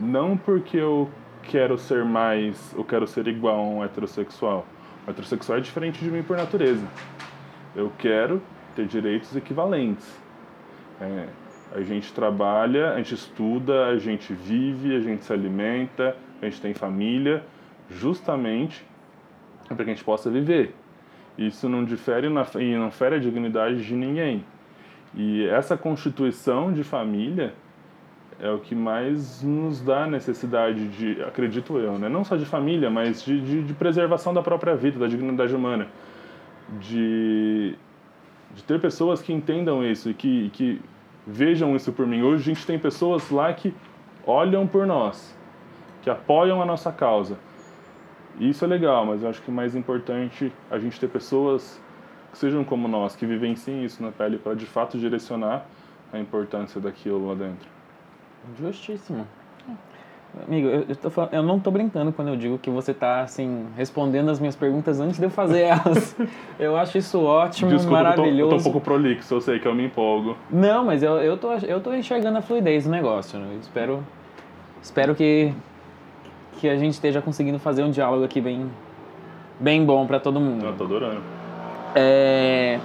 [0.00, 1.08] não porque eu
[1.44, 4.66] quero ser mais, eu quero ser igual a um heterossexual
[5.06, 6.84] o heterossexual é diferente de mim por natureza.
[7.74, 8.42] Eu quero
[8.74, 10.06] ter direitos equivalentes.
[11.00, 11.28] É,
[11.72, 16.60] a gente trabalha, a gente estuda, a gente vive, a gente se alimenta, a gente
[16.60, 17.44] tem família,
[17.88, 18.84] justamente
[19.68, 20.74] para que a gente possa viver.
[21.38, 24.44] Isso não difere na, e não fere a dignidade de ninguém.
[25.14, 27.54] E essa constituição de família
[28.38, 32.08] é o que mais nos dá necessidade de, acredito eu, né?
[32.08, 35.88] não só de família, mas de, de, de preservação da própria vida, da dignidade humana.
[36.80, 37.74] De,
[38.54, 40.80] de ter pessoas que entendam isso e que, que
[41.26, 42.22] vejam isso por mim.
[42.22, 43.72] Hoje a gente tem pessoas lá que
[44.26, 45.36] olham por nós,
[46.02, 47.38] que apoiam a nossa causa.
[48.38, 51.08] E isso é legal, mas eu acho que o mais importante é a gente ter
[51.08, 51.80] pessoas
[52.32, 55.66] que sejam como nós, que vivenciem isso na pele para de fato direcionar
[56.12, 57.68] a importância daquilo lá dentro.
[58.60, 59.26] Justíssimo.
[60.46, 63.64] Amigo, eu, eu, falando, eu, não tô brincando quando eu digo que você tá, assim,
[63.74, 66.14] respondendo as minhas perguntas antes de eu fazer elas.
[66.58, 68.38] eu acho isso ótimo, Desculpa, maravilhoso.
[68.38, 70.36] Eu tô, eu tô um pouco prolixo, eu sei que eu me empolgo.
[70.50, 73.38] Não, mas eu, eu, tô, eu tô enxergando a fluidez do negócio.
[73.38, 73.56] Né?
[73.60, 74.04] espero,
[74.82, 75.54] espero que,
[76.58, 78.70] que a gente esteja conseguindo fazer um diálogo aqui bem,
[79.60, 80.64] bem bom para todo mundo.
[80.64, 81.20] Eu tô adorando.
[81.94, 82.78] É,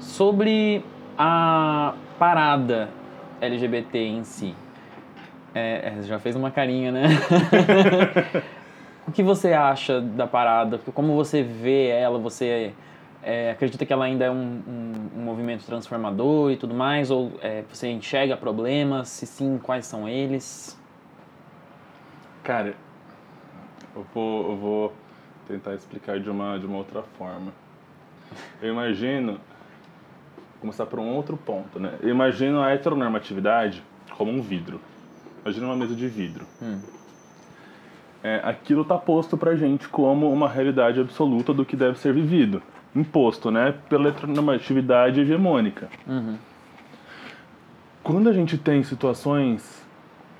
[0.00, 0.84] sobre
[1.16, 2.88] a parada
[3.40, 4.54] LGBT em si.
[5.54, 7.08] É, é já fez uma carinha, né?
[9.06, 10.78] o que você acha da parada?
[10.94, 12.18] Como você vê ela?
[12.18, 12.72] Você
[13.22, 14.34] é, acredita que ela ainda é um,
[14.66, 17.10] um, um, movimento transformador e tudo mais?
[17.10, 19.08] Ou é, você enxerga problemas?
[19.08, 20.78] Se sim, quais são eles?
[22.48, 22.74] Cara,
[23.94, 24.92] eu vou, eu vou
[25.46, 27.52] tentar explicar de uma, de uma outra forma.
[28.62, 29.38] Eu imagino
[30.58, 31.98] começar por um outro ponto, né?
[32.00, 33.82] Eu imagino a heteronormatividade
[34.16, 34.80] como um vidro.
[35.44, 36.46] Imagina uma mesa de vidro.
[36.62, 36.80] Hum.
[38.24, 42.62] É, aquilo está posto pra gente como uma realidade absoluta do que deve ser vivido.
[42.96, 43.74] Imposto, né?
[43.90, 45.90] Pela heteronormatividade hegemônica.
[46.06, 46.38] Uhum.
[48.02, 49.77] Quando a gente tem situações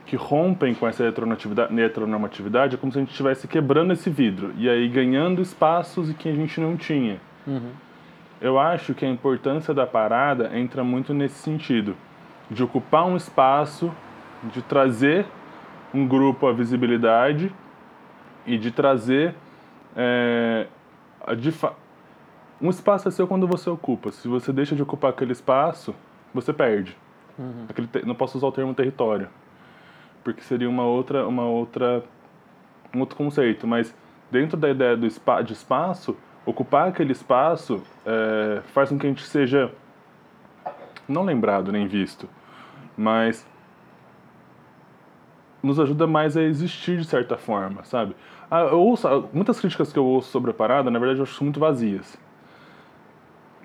[0.09, 4.69] que rompem com essa heteronormatividade, é como se a gente estivesse quebrando esse vidro e
[4.69, 7.21] aí ganhando espaços que a gente não tinha.
[7.47, 7.71] Uhum
[8.41, 11.97] eu acho que a importância da parada entra muito nesse sentido,
[12.51, 13.93] de ocupar um espaço,
[14.45, 15.27] de trazer
[15.93, 17.53] um grupo à visibilidade
[18.47, 19.35] e de trazer
[19.97, 20.67] é,
[21.37, 21.53] de
[22.61, 24.11] um espaço é seu quando você ocupa.
[24.13, 25.95] Se você deixa de ocupar aquele espaço,
[26.33, 26.97] você perde.
[27.39, 27.67] Uhum.
[27.69, 29.29] Aquele não posso usar o termo território,
[30.29, 32.05] porque seria uma outra, uma outra,
[32.95, 33.67] um outro conceito.
[33.67, 33.95] Mas
[34.31, 36.15] dentro da ideia do spa, de espaço,
[36.45, 39.73] ocupar aquele espaço é, faz com que a gente seja
[41.09, 42.29] não lembrado nem visto,
[42.95, 43.49] mas
[45.63, 48.15] nos ajuda mais a existir de certa forma, sabe?
[48.51, 51.43] Ah, eu ouço, muitas críticas que eu ouço sobre a parada, na verdade, eu acho
[51.43, 52.19] muito vazias.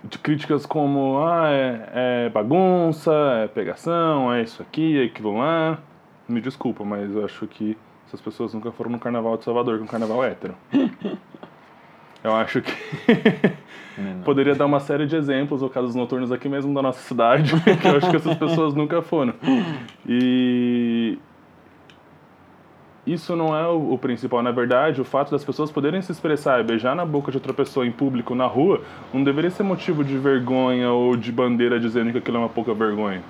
[0.01, 1.89] De críticas como, ah, é,
[2.25, 5.77] é bagunça, é pegação, é isso aqui, é aquilo lá.
[6.27, 9.81] Me desculpa, mas eu acho que essas pessoas nunca foram no Carnaval de Salvador, que
[9.81, 10.55] é um carnaval hétero.
[12.23, 12.71] Eu acho que
[13.97, 14.21] Não.
[14.23, 17.85] poderia dar uma série de exemplos ou casos noturnos aqui mesmo da nossa cidade, que
[17.85, 19.33] eu acho que essas pessoas nunca foram.
[20.07, 21.17] E
[23.05, 24.41] isso não é o principal.
[24.41, 27.53] Na verdade, o fato das pessoas poderem se expressar e beijar na boca de outra
[27.53, 28.81] pessoa em público, na rua,
[29.13, 32.73] não deveria ser motivo de vergonha ou de bandeira dizendo que aquilo é uma pouca
[32.73, 33.21] vergonha.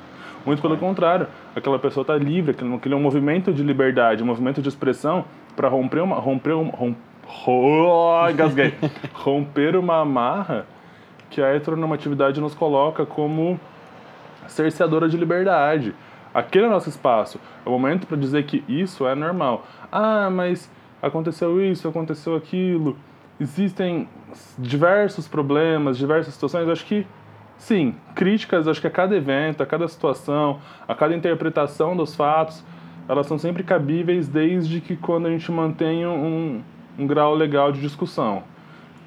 [0.45, 4.61] Muito pelo contrário, aquela pessoa está livre, aquilo é um movimento de liberdade, um movimento
[4.61, 5.23] de expressão
[5.55, 6.17] para romper uma.
[6.17, 6.93] Romper uma rom,
[7.25, 8.73] ro- engasguei.
[9.13, 10.65] romper uma amarra
[11.29, 13.59] que a heteronormatividade nos coloca como
[14.47, 15.93] cerceadora de liberdade.
[16.33, 17.39] Aquele é o nosso espaço.
[17.65, 19.65] É o momento para dizer que isso é normal.
[19.91, 20.69] Ah, mas
[21.01, 22.97] aconteceu isso, aconteceu aquilo.
[23.39, 24.07] Existem
[24.57, 26.65] diversos problemas, diversas situações.
[26.65, 27.05] Eu acho que,
[27.57, 32.63] sim, críticas, acho que a cada evento, a cada situação, a cada interpretação dos fatos,
[33.07, 36.61] elas são sempre cabíveis desde que quando a gente mantenha um,
[36.97, 38.43] um grau legal de discussão.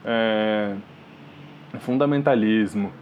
[0.04, 0.74] É,
[1.80, 2.92] fundamentalismo,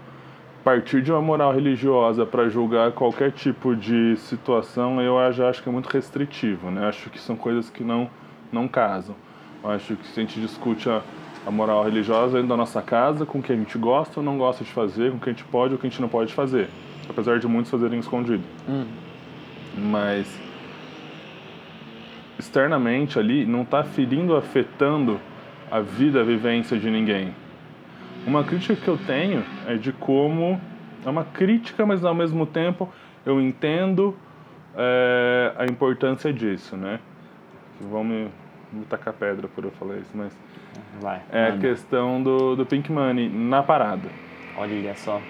[0.65, 5.69] partir de uma moral religiosa para julgar qualquer tipo de situação, eu já acho que
[5.69, 6.89] é muito restritivo, né?
[6.89, 8.09] Acho que são coisas que não
[8.51, 9.15] não casam.
[9.63, 11.03] Acho que se a gente discute a,
[11.47, 14.39] a moral religiosa dentro da nossa casa, com o que a gente gosta ou não
[14.39, 16.09] gosta de fazer, com o que a gente pode ou o que a gente não
[16.09, 16.69] pode fazer,
[17.09, 18.43] apesar de muitos fazerem escondido.
[18.69, 18.87] Hum.
[19.77, 20.27] Mas
[22.39, 25.21] externamente ali não está ferindo, afetando
[25.71, 27.35] a vida, a vivência de ninguém.
[28.27, 30.61] Uma crítica que eu tenho é de como
[31.05, 32.89] é uma crítica, mas ao mesmo tempo
[33.27, 34.17] eu entendo
[34.77, 37.01] é, a importância disso, né?
[37.81, 38.31] Vão
[38.75, 40.33] me tacar pedra por eu falar isso, mas
[41.01, 41.23] Vai.
[41.31, 41.61] é a manda.
[41.69, 44.09] questão do, do Pink Money na parada.
[44.57, 45.21] Olha só.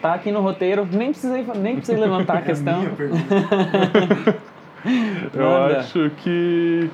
[0.00, 2.80] Tá aqui no roteiro, nem precisei, nem precisei levantar a questão.
[2.80, 4.40] Minha pergunta.
[5.34, 6.90] Eu acho que,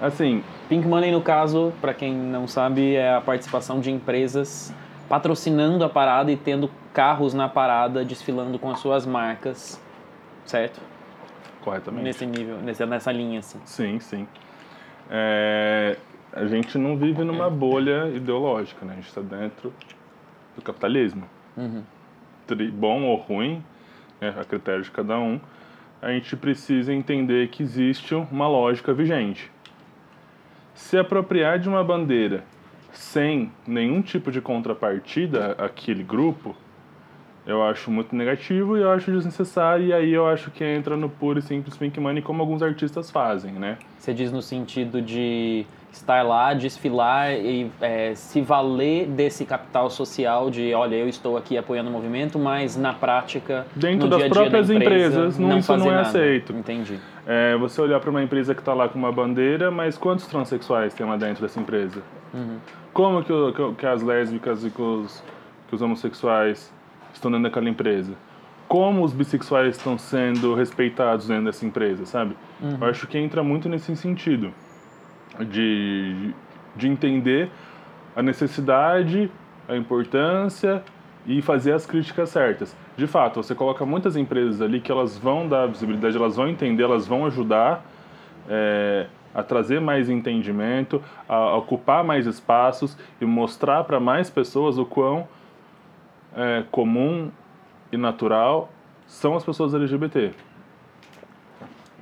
[0.00, 4.74] assim, Pink Money, no caso, para quem não sabe, é a participação de empresas
[5.10, 9.78] patrocinando a parada e tendo carros na parada desfilando com as suas marcas,
[10.46, 10.80] certo?
[11.68, 12.04] corretamente.
[12.04, 13.58] Nesse nível, nessa, nessa linha, assim.
[13.64, 14.26] Sim, sim.
[15.10, 15.96] É,
[16.32, 18.92] a gente não vive numa bolha ideológica, né?
[18.92, 19.72] A gente está dentro
[20.54, 21.24] do capitalismo.
[21.56, 21.82] Uhum.
[22.72, 23.62] Bom ou ruim,
[24.20, 25.40] né, a critério de cada um,
[26.00, 29.50] a gente precisa entender que existe uma lógica vigente.
[30.74, 32.44] Se apropriar de uma bandeira
[32.92, 36.56] sem nenhum tipo de contrapartida àquele grupo,
[37.48, 41.08] eu acho muito negativo e eu acho desnecessário, e aí eu acho que entra no
[41.08, 43.78] puro e simples Pink Money como alguns artistas fazem, né?
[43.98, 50.50] Você diz no sentido de estar lá, desfilar e é, se valer desse capital social
[50.50, 54.28] de, olha, eu estou aqui apoiando o movimento, mas na prática, Dentro das dia a
[54.28, 56.00] dia da próprias empresa, empresas, não- isso não é nada.
[56.02, 56.52] aceito.
[56.52, 56.98] Entendi.
[57.26, 60.92] É, você olhar para uma empresa que está lá com uma bandeira, mas quantos transexuais
[60.92, 62.02] tem lá dentro dessa empresa?
[62.34, 62.58] Uhum.
[62.92, 65.24] Como que, que, que as lésbicas e que os,
[65.68, 66.76] que os homossexuais
[67.12, 68.14] estão dentro daquela empresa?
[68.66, 72.36] Como os bissexuais estão sendo respeitados dentro dessa empresa, sabe?
[72.80, 74.52] Eu acho que entra muito nesse sentido
[75.50, 76.32] de,
[76.76, 77.50] de entender
[78.14, 79.30] a necessidade,
[79.68, 80.82] a importância
[81.26, 82.76] e fazer as críticas certas.
[82.96, 86.82] De fato, você coloca muitas empresas ali que elas vão dar visibilidade, elas vão entender,
[86.82, 87.84] elas vão ajudar
[88.48, 94.78] é, a trazer mais entendimento, a, a ocupar mais espaços e mostrar para mais pessoas
[94.78, 95.28] o quão
[96.38, 97.30] é, comum
[97.92, 98.70] e natural
[99.06, 100.30] são as pessoas LGBT.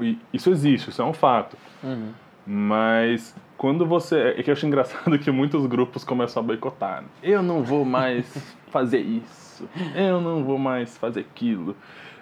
[0.00, 1.56] E isso existe, isso é um fato.
[1.82, 2.10] Uhum.
[2.46, 4.34] Mas quando você.
[4.36, 7.02] É que eu acho engraçado que muitos grupos começam a boicotar.
[7.02, 7.08] né?
[7.22, 9.68] Eu não vou mais fazer isso.
[9.94, 11.74] Eu não vou mais fazer aquilo.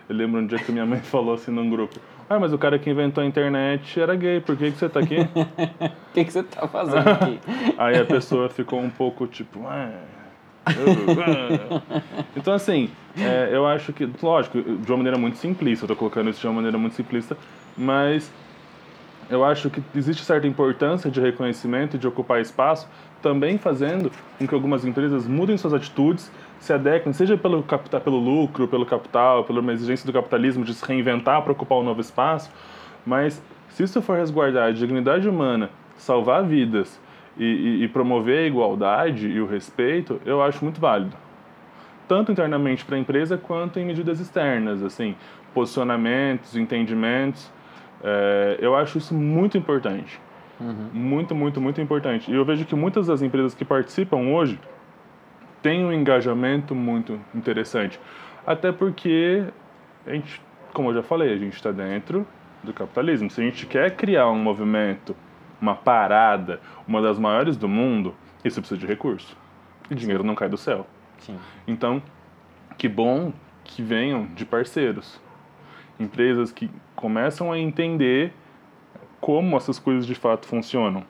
[0.09, 1.99] Eu lembro um dia que minha mãe falou assim num grupo:
[2.31, 5.01] Ah, mas o cara que inventou a internet era gay, por que, que você tá
[5.01, 5.17] aqui?
[5.21, 7.41] O que, que você tá fazendo aqui?
[7.77, 9.67] Aí a pessoa ficou um pouco tipo.
[9.67, 10.24] "Ah, eu- ah."
[12.37, 16.31] Então, assim, é, eu acho que, lógico, de uma maneira muito simplista, eu tô colocando
[16.31, 17.37] isso de uma maneira muito simplista,
[17.77, 18.31] mas
[19.31, 22.89] eu acho que existe certa importância de reconhecimento e de ocupar espaço,
[23.23, 28.19] também fazendo com que algumas empresas mudem suas atitudes, se adequem, seja pelo, capital, pelo
[28.19, 32.51] lucro, pelo capital, pela exigência do capitalismo de se reinventar para ocupar um novo espaço,
[33.07, 37.01] mas se isso for resguardar a dignidade humana, salvar vidas
[37.37, 41.16] e, e, promover a igualdade e o respeito, eu acho muito válido.
[42.07, 45.16] Tanto internamente para a empresa quanto em medidas externas, assim,
[45.53, 47.51] posicionamentos, entendimentos.
[48.03, 50.20] É, eu acho isso muito importante.
[50.61, 50.91] Uhum.
[50.93, 52.30] Muito, muito, muito importante.
[52.30, 54.59] E eu vejo que muitas das empresas que participam hoje
[55.62, 57.99] têm um engajamento muito interessante.
[58.47, 59.45] Até porque,
[60.07, 60.41] a gente,
[60.72, 62.26] como eu já falei, a gente está dentro
[62.62, 63.30] do capitalismo.
[63.30, 65.16] Se a gente quer criar um movimento,
[65.61, 69.36] uma parada, uma das maiores do mundo, isso precisa de recurso.
[69.90, 70.86] E dinheiro não cai do céu.
[71.18, 71.38] Sim.
[71.66, 72.02] Então,
[72.76, 73.32] que bom
[73.64, 75.20] que venham de parceiros.
[75.98, 78.32] Empresas que começam a entender
[79.20, 81.05] como essas coisas de fato funcionam.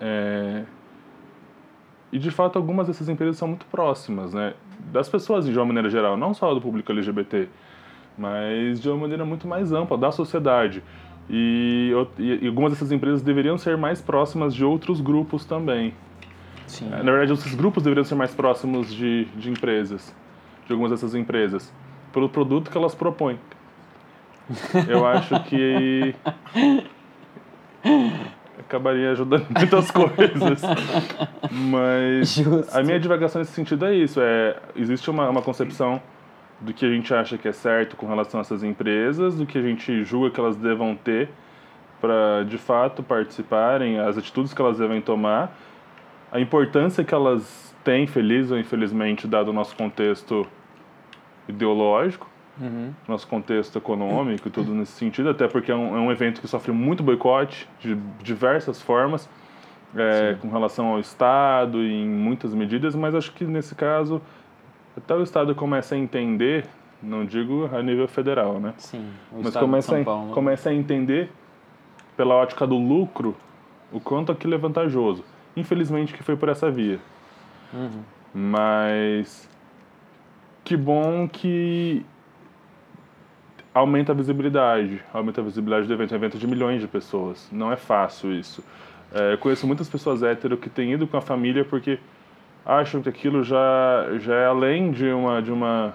[0.00, 0.64] É...
[2.10, 4.54] E de fato algumas dessas empresas são muito próximas, né?
[4.92, 7.48] Das pessoas de uma maneira geral, não só do público LGBT,
[8.16, 10.82] mas de uma maneira muito mais ampla, da sociedade.
[11.28, 15.94] E, e algumas dessas empresas deveriam ser mais próximas de outros grupos também.
[16.66, 16.88] Sim.
[16.88, 20.14] Na verdade, esses grupos deveriam ser mais próximos de, de empresas,
[20.66, 21.72] de algumas dessas empresas,
[22.12, 23.38] pelo produto que elas propõem.
[24.88, 26.14] Eu acho que
[28.58, 30.62] acabaria ajudando muitas coisas.
[31.50, 32.76] Mas Justo.
[32.76, 34.20] a minha divagação nesse sentido é isso.
[34.20, 36.00] É, existe uma, uma concepção
[36.60, 39.58] do que a gente acha que é certo com relação a essas empresas, do que
[39.58, 41.28] a gente julga que elas devam ter
[42.00, 45.56] para de fato participarem, as atitudes que elas devem tomar,
[46.30, 50.46] a importância que elas têm, feliz ou infelizmente, dado o nosso contexto
[51.48, 52.28] ideológico
[52.60, 52.92] uhum.
[53.06, 56.48] nosso contexto econômico e tudo nesse sentido, até porque é um, é um evento que
[56.48, 59.28] sofre muito boicote de diversas formas,
[59.96, 64.20] é, com relação ao Estado e em muitas medidas, mas acho que nesse caso
[64.96, 66.66] até o Estado começa a entender,
[67.02, 68.74] não digo a nível federal, né?
[68.78, 70.32] Sim, o mas Estado começa, a, Paulo.
[70.32, 71.30] começa a entender
[72.16, 73.36] pela ótica do lucro
[73.92, 75.24] o quanto aquilo é vantajoso.
[75.56, 76.98] Infelizmente que foi por essa via.
[77.72, 78.02] Uhum.
[78.32, 79.48] Mas
[80.64, 82.04] que bom que
[83.72, 87.48] aumenta a visibilidade, aumenta a visibilidade do evento, é um evento de milhões de pessoas,
[87.50, 88.64] não é fácil isso.
[89.12, 91.98] É, eu conheço muitas pessoas hétero que têm ido com a família porque
[92.64, 95.94] acham que aquilo já, já é além de uma, de uma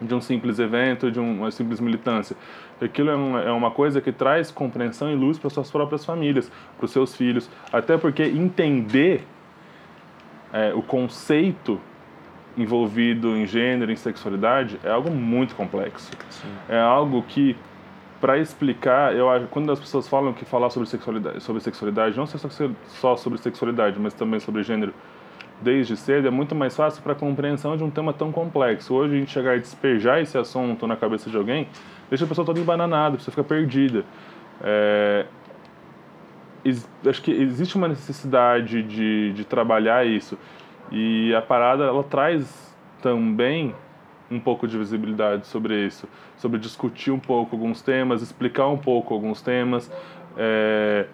[0.00, 2.36] de um simples evento, de uma simples militância.
[2.80, 6.50] Aquilo é uma, é uma coisa que traz compreensão e luz para suas próprias famílias,
[6.76, 9.24] para os seus filhos, até porque entender
[10.52, 11.80] é, o conceito
[12.56, 16.10] envolvido em gênero, em sexualidade, é algo muito complexo.
[16.30, 16.48] Sim.
[16.68, 17.56] É algo que,
[18.20, 22.26] para explicar, eu acho, quando as pessoas falam que falar sobre sexualidade, sobre sexualidade, não
[22.26, 24.94] só sobre sexualidade, mas também sobre gênero,
[25.64, 28.94] desde cedo, é muito mais fácil para a compreensão de um tema tão complexo.
[28.94, 31.66] Hoje a gente chegar e despejar esse assunto na cabeça de alguém,
[32.10, 34.04] deixa a pessoa toda embananada, a pessoa fica perdida.
[34.62, 35.26] É,
[37.08, 40.38] acho que existe uma necessidade de, de trabalhar isso.
[40.92, 43.74] E a parada ela traz também
[44.30, 49.14] um pouco de visibilidade sobre isso, sobre discutir um pouco alguns temas, explicar um pouco
[49.14, 49.90] alguns temas.
[50.36, 51.06] É,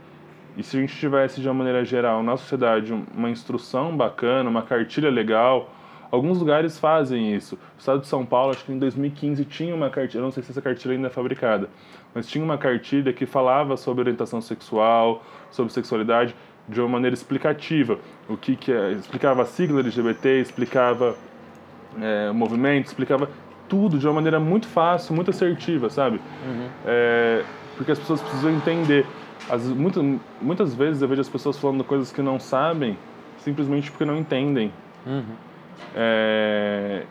[0.56, 4.62] e se a gente tivesse de uma maneira geral na sociedade uma instrução bacana, uma
[4.62, 5.72] cartilha legal,
[6.10, 7.54] alguns lugares fazem isso.
[7.54, 10.42] O estado de São Paulo, acho que em 2015 tinha uma cartilha, eu não sei
[10.42, 11.68] se essa cartilha ainda é fabricada,
[12.14, 16.34] mas tinha uma cartilha que falava sobre orientação sexual, sobre sexualidade
[16.68, 17.98] de uma maneira explicativa.
[18.28, 21.16] O que, que é, explicava a sigla LGBT, explicava
[22.00, 23.28] é, o movimento, explicava
[23.68, 26.20] tudo de uma maneira muito fácil, muito assertiva, sabe?
[26.46, 26.68] Uhum.
[26.86, 27.44] É,
[27.76, 29.06] porque as pessoas precisam entender.
[29.50, 30.04] As, muitas,
[30.40, 32.96] muitas vezes eu vejo as pessoas falando coisas que não sabem
[33.38, 34.72] simplesmente porque não entendem.
[35.06, 35.34] Uhum.
[35.94, 37.04] É,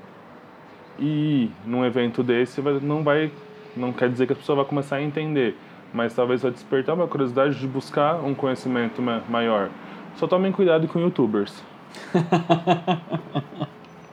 [1.00, 3.32] e num evento desse não vai,
[3.76, 5.56] não quer dizer que a pessoa vai começar a entender
[5.94, 9.70] mas talvez vai despertar uma curiosidade de buscar um conhecimento maior.
[10.16, 11.64] Só tomem cuidado com youtubers.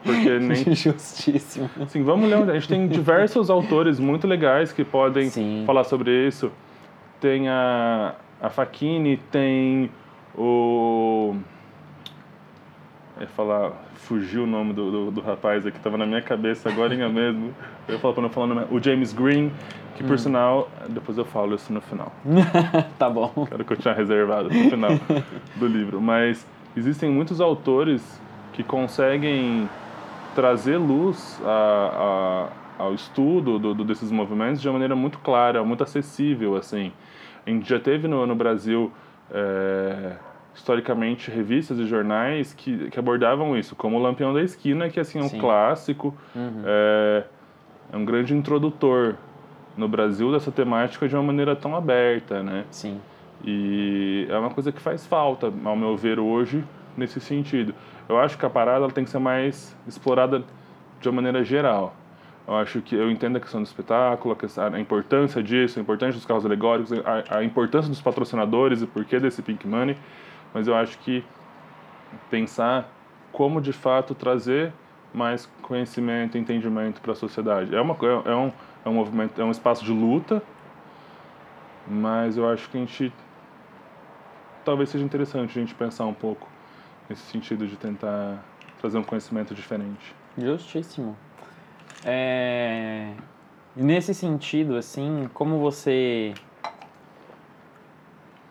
[0.02, 0.74] Porque nem.
[0.74, 1.68] Justíssimo.
[1.88, 2.50] Sim, vamos ler.
[2.50, 5.64] A gente tem diversos autores muito legais que podem Sim.
[5.66, 6.50] falar sobre isso.
[7.20, 9.90] Tem a, a Fakini, tem
[10.36, 11.34] o.
[13.16, 16.68] Eu ia falar, fugiu o nome do, do, do rapaz aqui, estava na minha cabeça
[16.68, 17.54] agora mesmo.
[17.88, 18.66] Eu ia falar para não falar o nome.
[18.70, 19.50] O James Green,
[19.94, 20.18] que por hum.
[20.18, 22.12] sinal, depois eu falo isso no final.
[22.98, 23.46] tá bom.
[23.48, 24.90] Quero que eu tinha reservado no final
[25.54, 26.00] do livro.
[26.00, 26.44] Mas
[26.76, 28.20] existem muitos autores
[28.52, 29.68] que conseguem
[30.34, 35.62] trazer luz a, a, ao estudo do, do, desses movimentos de uma maneira muito clara,
[35.64, 36.92] muito acessível, assim.
[37.46, 38.92] A gente já teve no, no Brasil,
[39.30, 40.12] é,
[40.54, 45.18] historicamente, revistas e jornais que, que abordavam isso, como o Lampião da Esquina, que assim,
[45.18, 45.38] é um Sim.
[45.38, 46.62] clássico, Uhum.
[46.64, 47.24] é,
[47.92, 49.14] é um grande introdutor
[49.76, 52.64] no Brasil dessa temática de uma maneira tão aberta, né?
[52.70, 52.98] Sim.
[53.44, 56.64] E é uma coisa que faz falta, ao meu ver, hoje,
[56.96, 57.74] nesse sentido.
[58.08, 60.42] Eu acho que a parada tem que ser mais explorada
[61.00, 61.94] de uma maneira geral.
[62.46, 64.36] Eu acho que eu entendo a questão do espetáculo,
[64.72, 69.18] a, importância disso, a importância dos carros alegóricos, a, a importância dos patrocinadores e porquê
[69.18, 69.96] desse Pink Money,
[70.54, 71.24] mas eu acho que
[72.30, 72.88] pensar
[73.32, 74.72] como de fato trazer
[75.12, 77.74] mais conhecimento, entendimento para a sociedade.
[77.74, 78.52] É uma co- é um
[78.84, 80.40] é um movimento, é um espaço de luta,
[81.88, 83.12] mas eu acho que a gente
[84.64, 86.46] talvez seja interessante a gente pensar um pouco
[87.10, 88.38] nesse sentido de tentar
[88.80, 90.14] trazer um conhecimento diferente.
[90.38, 91.16] Justíssimo.
[92.06, 93.10] É...
[93.74, 96.32] Nesse sentido, assim, como você.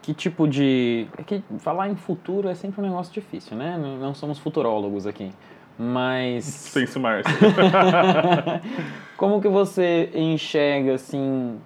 [0.04, 1.08] Que tipo de.
[1.18, 3.76] É que falar em futuro é sempre um negócio difícil, né?
[3.78, 5.32] Não somos futurólogos aqui.
[5.80, 6.72] Mas.
[6.74, 7.34] Pense Márcio.
[9.18, 11.60] Como que você enxerga, assim,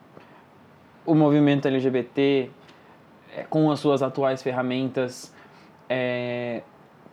[1.06, 2.50] o movimento LGBT
[3.36, 5.34] eh, com as suas atuais ferramentas,
[5.90, 6.62] eh,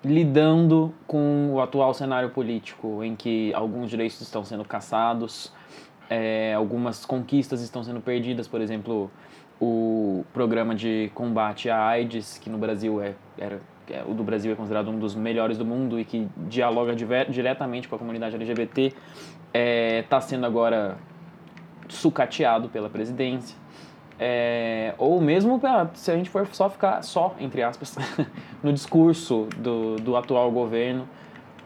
[0.05, 5.53] lidando com o atual cenário político, em que alguns direitos estão sendo caçados,
[6.09, 9.11] eh, algumas conquistas estão sendo perdidas, por exemplo,
[9.61, 14.53] o programa de combate à AIDS, que no Brasil é, era, é, o do Brasil
[14.53, 18.37] é considerado um dos melhores do mundo e que dialoga diver- diretamente com a comunidade
[18.37, 18.93] LGBT,
[20.03, 20.99] está sendo agora
[21.89, 23.57] sucateado pela presidência.
[24.19, 27.97] É, ou mesmo pela- se a gente for só ficar só, entre aspas,
[28.63, 31.07] no discurso do, do atual governo,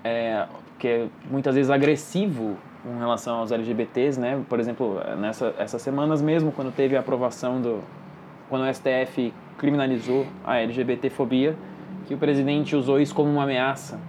[0.02, 0.46] é,
[0.78, 4.42] que é muitas vezes agressivo em relação aos LGBTs, né?
[4.48, 7.80] Por exemplo, nessa, essas semanas mesmo, quando teve a aprovação do...
[8.48, 11.54] Quando o STF criminalizou a LGBTfobia,
[12.08, 14.00] que o presidente usou isso como uma ameaça.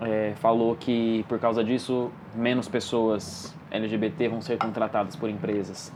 [0.00, 5.92] É, falou que, por causa disso, menos pessoas LGBT vão ser contratadas por empresas.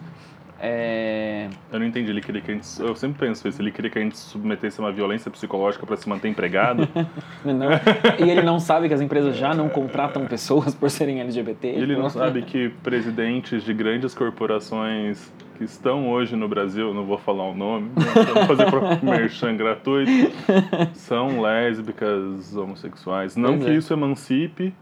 [0.66, 3.90] É, Eu não entendi, ele queria que a gente, eu sempre penso isso, ele queria
[3.90, 6.88] que a gente submetesse a uma violência psicológica para se manter empregado.
[8.18, 11.68] e ele não sabe que as empresas já não contratam pessoas por serem LGBT.
[11.68, 16.92] E ele não Tipo, sabe que presidentes de grandes corporações que estão hoje no Brasil,
[16.94, 17.90] não vou falar o nome,
[18.34, 20.10] vou fazer pro- merchan gratuito,
[20.94, 23.36] são lésbicas, homossexuais.
[23.36, 23.74] Não Pois que é.
[23.74, 24.74] isso emancipe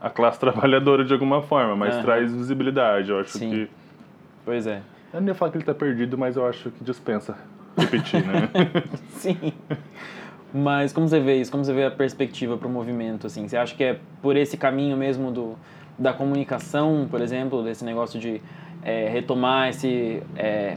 [0.00, 2.02] a classe trabalhadora de alguma forma, mas Aham.
[2.02, 3.10] traz visibilidade.
[3.10, 3.50] Eu acho Sim.
[3.50, 3.68] que.
[4.44, 4.80] Pois é.
[5.12, 7.36] Eu não ia falar que ele tá perdido, mas eu acho que dispensa
[7.76, 8.48] repetir, né?
[9.16, 9.52] Sim.
[10.52, 11.50] Mas como você vê isso?
[11.50, 13.26] Como você vê a perspectiva para o movimento?
[13.26, 13.46] Assim?
[13.46, 15.56] Você acha que é por esse caminho mesmo do,
[15.98, 18.40] da comunicação, por exemplo, desse negócio de
[18.82, 20.76] é, retomar esse, é,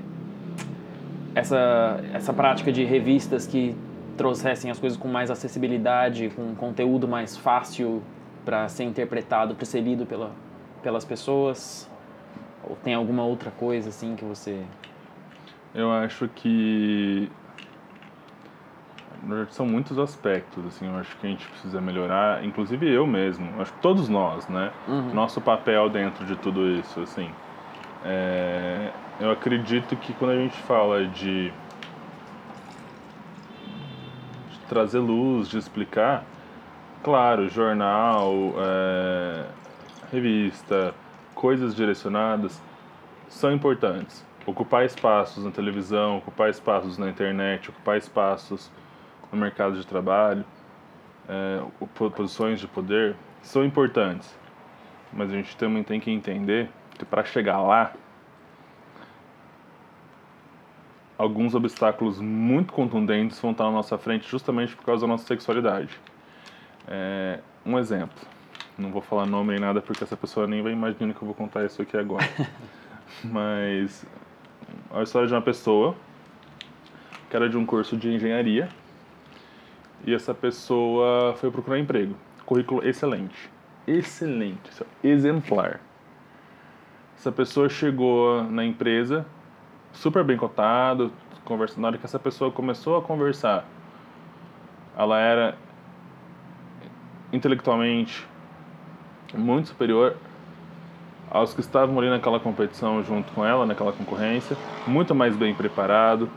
[1.34, 3.76] essa, essa prática de revistas que
[4.18, 8.02] trouxessem as coisas com mais acessibilidade, com conteúdo mais fácil
[8.46, 10.32] para ser interpretado, para ser lido pela,
[10.82, 11.90] pelas pessoas?
[12.70, 14.64] Ou tem alguma outra coisa assim que você...
[15.74, 17.30] Eu acho que
[19.50, 23.72] são muitos aspectos, assim, eu acho que a gente precisa melhorar, inclusive eu mesmo, acho
[23.74, 24.72] que todos nós, né?
[24.88, 25.14] Uhum.
[25.14, 27.30] Nosso papel dentro de tudo isso, assim.
[28.04, 31.52] É, eu acredito que quando a gente fala de,
[34.50, 36.24] de trazer luz, de explicar,
[37.04, 39.46] claro, jornal, é,
[40.12, 40.95] revista,
[41.36, 42.62] coisas direcionadas
[43.28, 44.26] são importantes.
[44.46, 48.72] Ocupar espaços na televisão, ocupar espaços na internet, ocupar espaços
[49.32, 50.46] no mercado de trabalho,
[51.28, 51.62] é,
[52.16, 54.36] posições de poder são importantes.
[55.12, 57.94] Mas a gente também tem que entender que para chegar lá,
[61.18, 66.00] alguns obstáculos muito contundentes vão estar na nossa frente justamente por causa da nossa sexualidade.
[66.88, 68.35] É, um exemplo.
[68.78, 71.34] Não vou falar nome nem nada porque essa pessoa nem vai imaginar que eu vou
[71.34, 72.28] contar isso aqui agora.
[73.24, 74.06] Mas
[74.92, 75.96] a história de uma pessoa
[77.30, 78.70] que era de um curso de engenharia
[80.06, 82.16] e essa pessoa foi procurar emprego.
[82.46, 83.50] Currículo excelente.
[83.88, 84.70] Excelente.
[85.04, 85.80] Exemplar.
[87.18, 89.26] Essa pessoa chegou na empresa
[89.94, 91.12] super bem cotado,
[91.46, 93.66] conversa, na hora que essa pessoa começou a conversar,
[94.98, 95.58] ela era
[97.32, 98.28] intelectualmente
[99.38, 100.16] muito superior
[101.30, 104.56] aos que estavam ali naquela competição junto com ela, naquela concorrência,
[104.88, 106.30] muito mais bem preparado,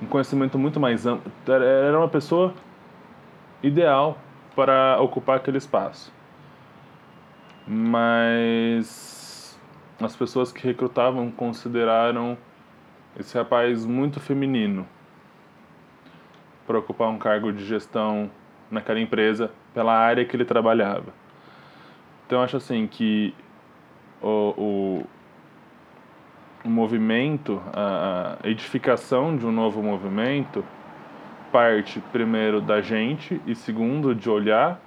[0.00, 1.30] um conhecimento muito mais amplo.
[1.46, 2.54] Era- uma pessoa
[3.62, 4.18] ideal
[4.54, 6.12] para ocupar aquele espaço.
[7.66, 9.58] Mas
[10.00, 12.36] as pessoas que recrutavam consideraram
[13.18, 14.86] esse rapaz muito feminino
[16.66, 18.30] para ocupar um cargo de gestão
[18.70, 21.23] naquela empresa pela área que ele trabalhava.
[22.26, 23.34] Então acho assim que
[24.22, 25.06] o, o,
[26.64, 30.64] o movimento, a edificação de um novo movimento
[31.52, 34.80] parte primeiro da gente e segundo de olhar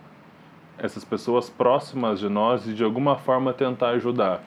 [0.78, 4.44] essas pessoas próximas de nós e de alguma forma tentar ajudar.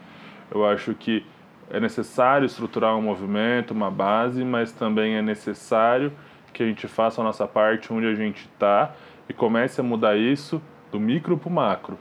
[0.50, 1.24] Eu acho que
[1.70, 6.12] é necessário estruturar um movimento, uma base, mas também é necessário
[6.52, 8.92] que a gente faça a nossa parte onde a gente está
[9.28, 10.60] e comece a mudar isso
[10.90, 11.98] do micro para o macro.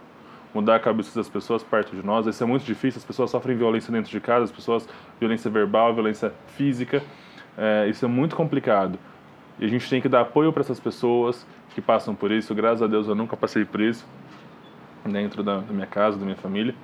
[0.54, 2.26] Mudar a cabeça das pessoas perto de nós.
[2.26, 4.88] Isso é muito difícil, as pessoas sofrem violência dentro de casa, as pessoas,
[5.20, 7.04] violência verbal, violência física.
[7.58, 8.98] É, isso é muito complicado.
[9.60, 11.46] E a gente tem que dar apoio para essas pessoas
[11.76, 12.56] que passam por isso.
[12.56, 14.08] Graças a Deus eu nunca passei por isso
[15.06, 16.76] dentro da, da minha casa, da minha família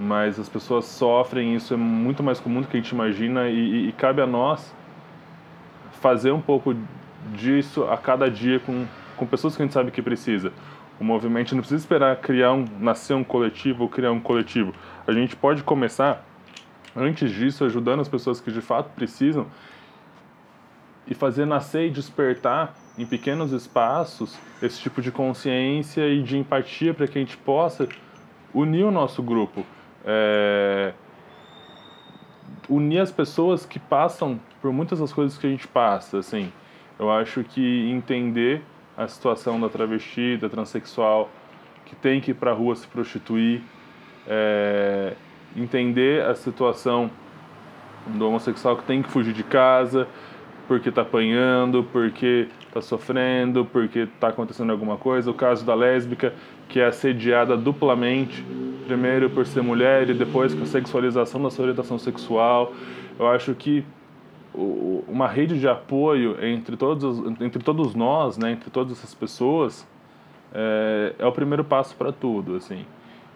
[0.00, 3.58] mas as pessoas sofrem, isso é muito mais comum do que a gente imagina e,
[3.58, 4.74] e, e, cabe a nós
[6.00, 6.74] fazer um pouco
[7.34, 10.54] disso a cada dia com, com pessoas que a gente sabe que precisa.
[11.00, 14.74] O movimento não precisa esperar criar um, nascer um coletivo ou criar um coletivo.
[15.06, 16.24] A gente pode começar,
[16.94, 19.46] antes disso, ajudando as pessoas que de fato precisam
[21.06, 26.92] e fazer nascer e despertar em pequenos espaços esse tipo de consciência e de empatia
[26.92, 27.88] para que a gente possa
[28.52, 29.64] unir o nosso grupo
[30.04, 30.92] é,
[32.68, 36.52] unir as pessoas que passam por muitas das coisas que a gente passa, assim.
[36.98, 38.62] Eu acho que entender
[39.00, 41.30] a situação da travesti, da transexual,
[41.86, 43.62] que tem que ir para a rua se prostituir,
[44.28, 45.14] é,
[45.56, 47.10] entender a situação
[48.06, 50.06] do homossexual que tem que fugir de casa
[50.68, 55.28] porque está apanhando, porque está sofrendo, porque está acontecendo alguma coisa.
[55.28, 56.32] O caso da lésbica,
[56.68, 58.44] que é assediada duplamente,
[58.86, 62.72] primeiro por ser mulher e depois com a sexualização da sua orientação sexual.
[63.18, 63.84] Eu acho que
[64.54, 69.86] uma rede de apoio entre todos, entre todos nós, né, entre todas essas pessoas,
[70.52, 72.84] é, é o primeiro passo para tudo, assim.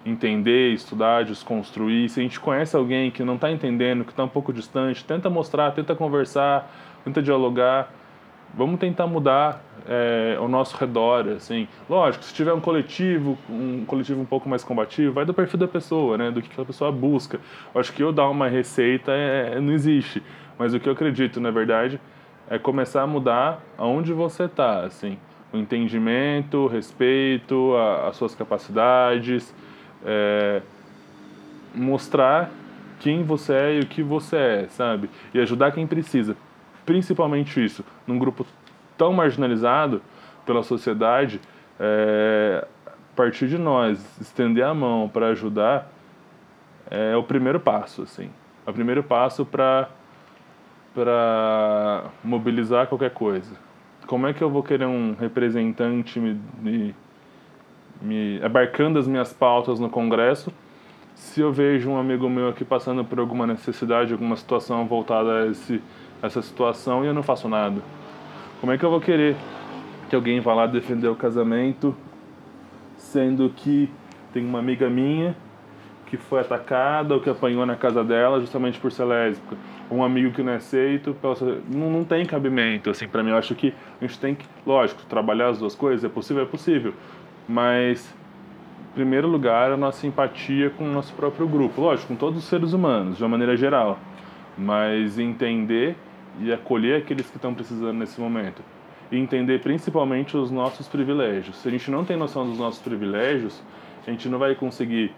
[0.04, 2.08] Entender, estudar, desconstruir.
[2.10, 5.30] Se a gente conhece alguém que não está entendendo, que está um pouco distante, tenta
[5.30, 6.70] mostrar, tenta conversar,
[7.04, 7.90] tenta dialogar
[8.56, 11.66] vamos tentar mudar é, nosso redor, assim.
[11.88, 15.68] Lógico, se tiver um coletivo, um coletivo um pouco mais combativo, vai do perfil da
[15.68, 17.40] pessoa, né, do que a pessoa busca.
[17.74, 20.22] Eu acho que eu dar uma receita é, não existe,
[20.58, 22.00] mas o que eu acredito, na verdade,
[22.48, 25.18] é começar a mudar aonde você está, assim.
[25.52, 29.54] O entendimento, o respeito, a, as suas capacidades,
[30.04, 30.62] é,
[31.74, 32.50] mostrar
[33.00, 35.08] quem você é e o que você é, sabe?
[35.32, 36.36] E ajudar quem precisa
[36.84, 38.46] principalmente isso, num grupo
[38.96, 40.02] tão marginalizado
[40.46, 41.40] pela sociedade,
[41.80, 42.66] é,
[43.16, 45.90] partir de nós, estender a mão para ajudar,
[46.90, 48.30] é o primeiro passo, assim.
[48.66, 49.88] É o primeiro passo para
[50.94, 53.52] para mobilizar qualquer coisa.
[54.06, 56.94] Como é que eu vou querer um representante me, me,
[58.00, 60.52] me abarcando as minhas pautas no Congresso
[61.14, 65.46] se eu vejo um amigo meu aqui passando por alguma necessidade, alguma situação voltada a
[65.46, 65.80] esse
[66.22, 67.82] essa situação e eu não faço nada?
[68.60, 69.36] Como é que eu vou querer
[70.08, 71.94] que alguém vá lá defender o casamento,
[72.96, 73.90] sendo que
[74.32, 75.36] tem uma amiga minha
[76.06, 79.56] que foi atacada ou que apanhou na casa dela justamente por ser lésbica?
[79.90, 81.16] Um amigo que não é aceito,
[81.68, 83.30] não, não tem cabimento, assim, para mim.
[83.30, 86.46] Eu acho que a gente tem que, lógico, trabalhar as duas coisas, é possível, é
[86.46, 86.94] possível,
[87.48, 88.14] mas
[88.90, 91.80] em primeiro lugar, a nossa empatia com o nosso próprio grupo.
[91.80, 93.98] Lógico, com todos os seres humanos, de uma maneira geral.
[94.56, 95.96] Mas entender
[96.38, 98.62] e acolher aqueles que estão precisando nesse momento.
[99.10, 101.56] E entender principalmente os nossos privilégios.
[101.56, 103.60] Se a gente não tem noção dos nossos privilégios,
[104.06, 105.12] a gente não vai conseguir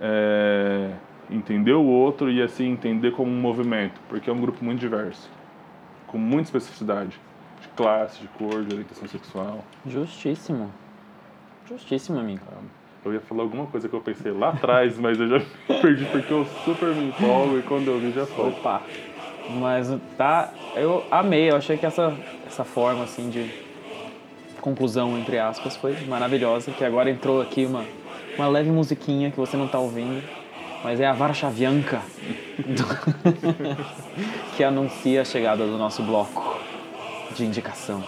[0.00, 0.90] é,
[1.30, 5.30] entender o outro e assim entender como um movimento, porque é um grupo muito diverso,
[6.06, 7.18] com muita especificidade
[7.60, 9.64] de classe, de cor, de orientação sexual.
[9.86, 10.70] Justíssimo.
[11.68, 12.42] Justíssimo, amigo.
[13.04, 15.40] Eu ia falar alguma coisa que eu pensei lá atrás, mas eu já
[15.80, 18.48] perdi porque eu super me empolgo e quando eu vi já foi.
[18.48, 18.82] Opa!
[19.50, 20.52] Mas tá.
[20.74, 22.16] Eu amei, eu achei que essa,
[22.46, 23.50] essa forma assim de
[24.60, 26.70] conclusão, entre aspas, foi maravilhosa.
[26.72, 27.84] Que agora entrou aqui uma,
[28.36, 30.22] uma leve musiquinha que você não tá ouvindo.
[30.84, 32.00] Mas é a Varshavianka
[34.56, 36.60] que anuncia a chegada do nosso bloco
[37.34, 38.04] de indicação.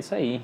[0.00, 0.42] isso aí.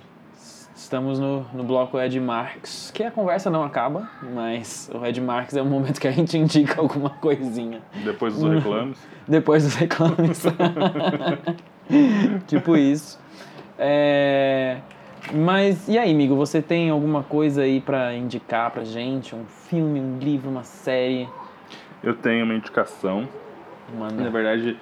[0.87, 5.57] Estamos no, no bloco Ed Marx, que a conversa não acaba, mas o Ed Marx
[5.57, 7.81] é o momento que a gente indica alguma coisinha.
[8.05, 9.09] Depois dos reclames.
[9.27, 10.45] Depois dos reclames.
[12.47, 13.19] tipo isso.
[13.77, 14.79] É...
[15.35, 19.35] Mas e aí, amigo, você tem alguma coisa aí para indicar pra gente?
[19.35, 21.29] Um filme, um livro, uma série?
[22.01, 23.29] Eu tenho uma indicação.
[23.99, 24.23] Manda.
[24.23, 24.79] Na verdade,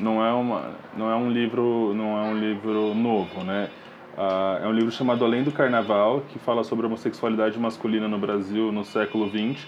[0.00, 3.68] não é uma, não é um livro, não é um livro novo, né?
[4.16, 8.18] Ah, é um livro chamado Além do Carnaval, que fala sobre a homossexualidade masculina no
[8.18, 9.66] Brasil no século XX,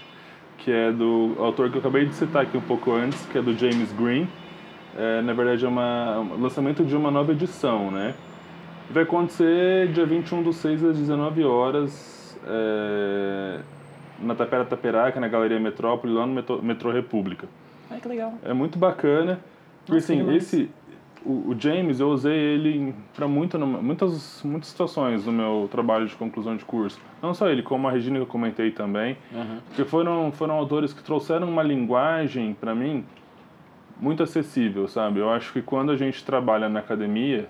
[0.57, 3.41] que é do autor que eu acabei de citar aqui um pouco antes, que é
[3.41, 4.27] do James Green.
[4.97, 8.15] É, na verdade, é uma, um lançamento de uma nova edição, né?
[8.89, 13.59] Vai acontecer dia 21 do 6 às 19 horas é,
[14.19, 17.47] na Tapera Taperaca, na Galeria Metrópole, lá no Metrô, Metrô República.
[17.91, 18.33] Ai, que legal.
[18.43, 19.39] É muito bacana.
[19.85, 20.69] Porque Nossa, assim, esse.
[21.27, 26.15] O, o James, eu usei ele para muita, muitas, muitas situações no meu trabalho de
[26.15, 27.01] conclusão de curso.
[27.21, 29.17] Não só ele, como a Regina que eu comentei também.
[29.35, 29.59] Aham.
[29.67, 33.03] Porque foram, foram autores que trouxeram uma linguagem, para mim,
[33.99, 35.19] muito acessível, sabe?
[35.19, 37.49] Eu acho que quando a gente trabalha na academia,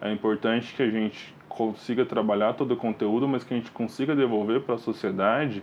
[0.00, 4.14] é importante que a gente consiga trabalhar todo o conteúdo, mas que a gente consiga
[4.14, 5.60] devolver para a sociedade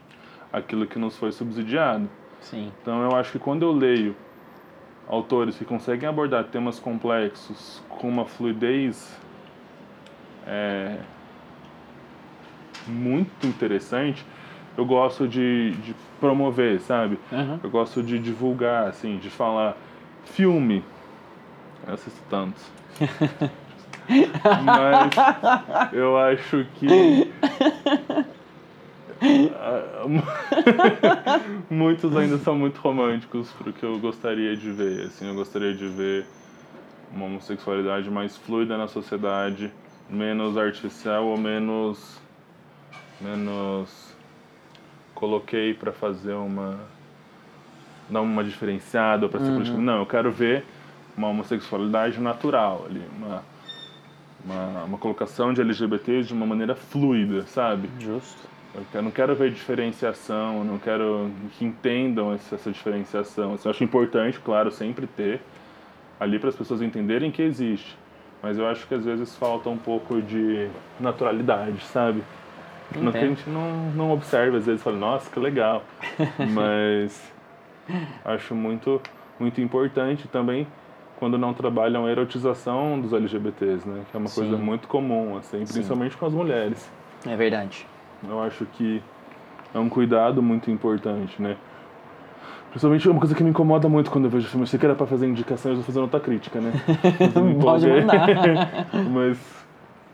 [0.52, 2.10] aquilo que nos foi subsidiado.
[2.42, 2.72] Sim.
[2.82, 4.14] Então eu acho que quando eu leio
[5.08, 9.18] autores que conseguem abordar temas complexos com uma fluidez
[10.48, 10.98] é,
[12.88, 14.26] muito interessante,
[14.78, 17.20] eu gosto de, de promover, sabe?
[17.32, 17.60] Aham.
[17.64, 19.78] Eu gosto de divulgar, assim, de falar
[20.26, 20.84] filme.
[21.86, 22.64] Eu assisto tantos.
[24.64, 26.88] Mas eu acho que
[31.70, 35.08] muitos ainda são muito românticos pro que eu gostaria de ver.
[35.08, 36.26] Assim, eu gostaria de ver
[37.14, 39.72] uma homossexualidade mais fluida na sociedade,
[40.10, 42.20] menos artificial ou menos
[43.22, 44.14] menos
[45.16, 46.78] coloquei para fazer uma
[48.10, 49.54] dar uma diferenciada para ser Uhum.
[49.54, 49.78] política.
[49.78, 50.66] Não, eu quero ver
[51.16, 53.44] uma homossexualidade natural ali, uma
[54.46, 57.90] uma, uma colocação de LGBTs de uma maneira fluida, sabe?
[58.00, 58.42] Justo.
[58.94, 63.54] Eu não quero ver diferenciação, eu não quero que entendam essa, diferenciação.
[63.54, 65.42] Assim, eu acho importante, claro, sempre ter
[66.20, 67.96] ali para as pessoas entenderem que existe.
[68.42, 70.68] Mas eu acho que às vezes falta um pouco de
[71.00, 72.24] naturalidade, sabe?
[72.96, 75.84] Não que a gente não, não observa, às vezes fala, nossa, que legal.
[76.52, 77.32] Mas
[78.26, 79.02] acho muito,
[79.40, 80.68] muito importante também
[81.18, 84.04] quando não trabalham a erotização dos LGBTs, né?
[84.10, 84.42] Que é uma Sim.
[84.42, 85.74] coisa muito comum, assim, Sim.
[85.74, 86.92] principalmente com as mulheres.
[87.26, 87.88] É verdade.
[88.28, 89.02] Eu acho que
[89.74, 91.58] é um cuidado muito importante, né?
[92.70, 94.64] Principalmente uma coisa que me incomoda muito quando eu vejo filme.
[94.64, 96.72] Eu sei que era pra fazer indicação, eu estou fazendo outra crítica, né?
[97.62, 98.28] Pode mandar.
[99.14, 99.38] Mas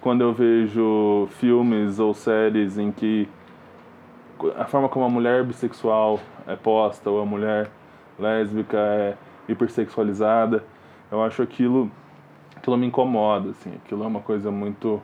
[0.01, 3.30] quando eu vejo filmes ou séries em que
[4.57, 7.70] a forma como a mulher bissexual é posta ou a mulher
[8.18, 9.16] lésbica é
[9.47, 10.64] hipersexualizada,
[11.12, 11.89] eu acho aquilo
[12.55, 13.72] aquilo me incomoda, assim.
[13.86, 15.01] Aquilo é uma coisa muito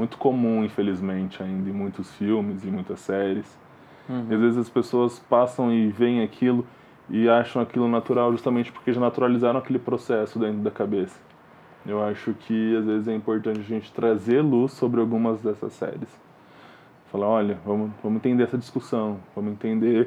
[0.00, 3.58] muito comum, infelizmente, ainda em muitos filmes e muitas séries.
[4.08, 4.26] Uhum.
[4.30, 6.66] E às vezes as pessoas passam e veem aquilo
[7.10, 11.20] e acham aquilo natural justamente porque já naturalizaram aquele processo dentro da cabeça.
[11.86, 16.08] Eu acho que às vezes é importante a gente trazer luz sobre algumas dessas séries.
[17.12, 20.06] Falar, olha, vamos, vamos entender essa discussão, vamos entender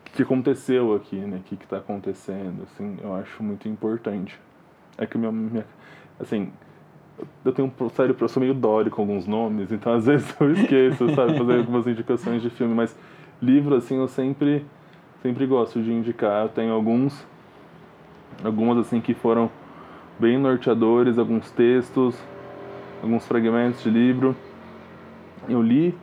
[0.00, 1.36] o que que aconteceu aqui, né?
[1.36, 4.38] O que está acontecendo, assim, eu acho muito importante.
[4.98, 5.66] É que minha, minha
[6.18, 6.52] assim,
[7.44, 10.52] eu tenho um sério, eu sou meio dóri com alguns nomes, então às vezes eu
[10.52, 12.96] esqueço, sabe, fazer algumas indicações de filme, mas
[13.40, 14.64] livro assim eu sempre
[15.22, 16.44] sempre gosto de indicar.
[16.44, 17.26] Eu tenho alguns
[18.44, 19.50] algumas assim que foram
[20.18, 22.16] bem norteadores, alguns textos,
[23.02, 24.36] alguns fragmentos de livro.
[25.48, 25.94] Eu li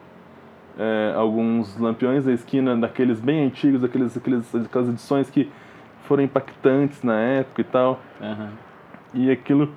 [0.77, 5.49] é, alguns Lampiões da Esquina, daqueles bem antigos, aqueles, aqueles, aquelas edições que
[6.05, 7.99] foram impactantes na época e tal.
[8.21, 8.49] Aham.
[9.13, 9.69] E aquilo,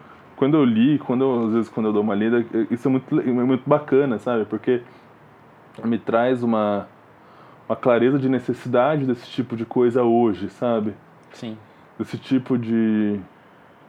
[0.43, 3.21] quando eu li, quando eu, às vezes quando eu dou uma lida, isso é muito,
[3.21, 4.45] é muito bacana, sabe?
[4.45, 4.83] Porque
[5.85, 6.89] me traz uma,
[7.69, 10.95] uma clareza de necessidade desse tipo de coisa hoje, sabe?
[11.33, 11.57] Sim.
[11.97, 13.21] Desse tipo de,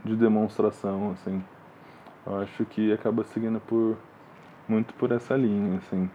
[0.06, 1.43] de demonstração, assim.
[2.24, 3.97] Eu acho que acaba seguindo por
[4.68, 6.08] muito por essa linha, assim.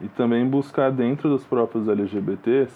[0.00, 2.72] E também buscar dentro dos próprios LGBTs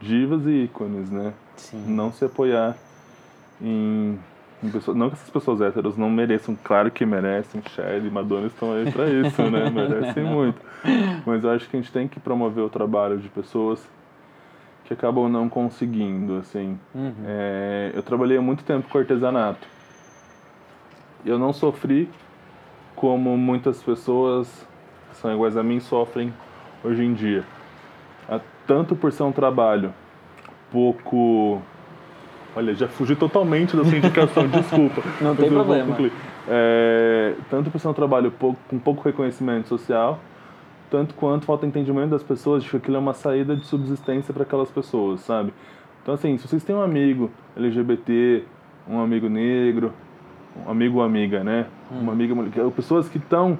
[0.00, 1.34] divas e ícones, né?
[1.56, 1.84] Sim.
[1.88, 2.76] não se apoiar
[3.60, 4.16] em.
[4.62, 8.90] Não que essas pessoas héteros não mereçam, claro que merecem, Cher e Madonna estão aí
[8.90, 9.70] pra isso, né?
[9.70, 10.60] Merecem muito.
[11.24, 13.88] Mas eu acho que a gente tem que promover o trabalho de pessoas
[14.84, 16.78] que acabam não conseguindo, assim.
[16.94, 17.14] Uhum.
[17.24, 19.66] É, eu trabalhei há muito tempo com artesanato.
[21.24, 22.08] Eu não sofri
[22.96, 24.66] como muitas pessoas
[25.10, 26.34] que são iguais a mim sofrem
[26.82, 27.44] hoje em dia.
[28.66, 29.94] Tanto por ser um trabalho
[30.70, 31.62] pouco
[32.56, 35.02] Olha, já fugi totalmente da sua indicação, desculpa.
[35.20, 35.96] Não tem problema.
[36.48, 40.18] É, tanto por ser um trabalho pouco, com pouco reconhecimento social,
[40.90, 44.42] tanto quanto falta entendimento das pessoas de que aquilo é uma saída de subsistência para
[44.42, 45.52] aquelas pessoas, sabe?
[46.02, 48.44] Então, assim, se vocês têm um amigo LGBT,
[48.88, 49.92] um amigo negro,
[50.66, 51.66] um amigo ou amiga, né?
[51.92, 52.00] Hum.
[52.00, 52.34] Uma amiga,
[52.70, 53.58] pessoas que estão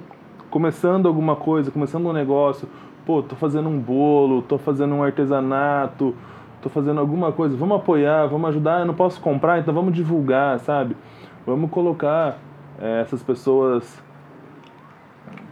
[0.49, 2.67] começando alguma coisa, começando um negócio,
[3.05, 6.15] pô, tô fazendo um bolo, tô fazendo um artesanato,
[6.61, 10.59] tô fazendo alguma coisa, vamos apoiar, vamos ajudar, eu não posso comprar, então vamos divulgar,
[10.59, 10.95] sabe?
[11.45, 12.37] Vamos colocar
[12.79, 14.01] é, essas pessoas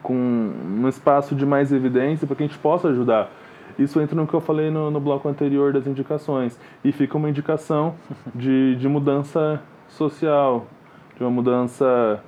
[0.03, 3.29] com um espaço de mais evidência para que a gente possa ajudar.
[3.77, 6.59] Isso entra no que eu falei no, no bloco anterior das indicações.
[6.83, 7.95] E fica uma indicação
[8.33, 10.65] de, de mudança social,
[11.15, 12.23] de uma mudança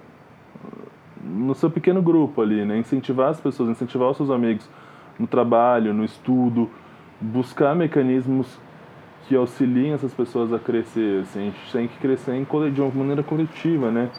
[1.23, 2.77] no seu pequeno grupo ali, né?
[2.77, 4.69] Incentivar as pessoas, incentivar os seus amigos
[5.17, 6.69] no trabalho, no estudo,
[7.19, 8.59] buscar mecanismos
[9.27, 11.21] que auxiliem essas pessoas a crescer.
[11.21, 11.39] Assim.
[11.39, 14.09] A gente tem que crescer em, de uma maneira coletiva, né?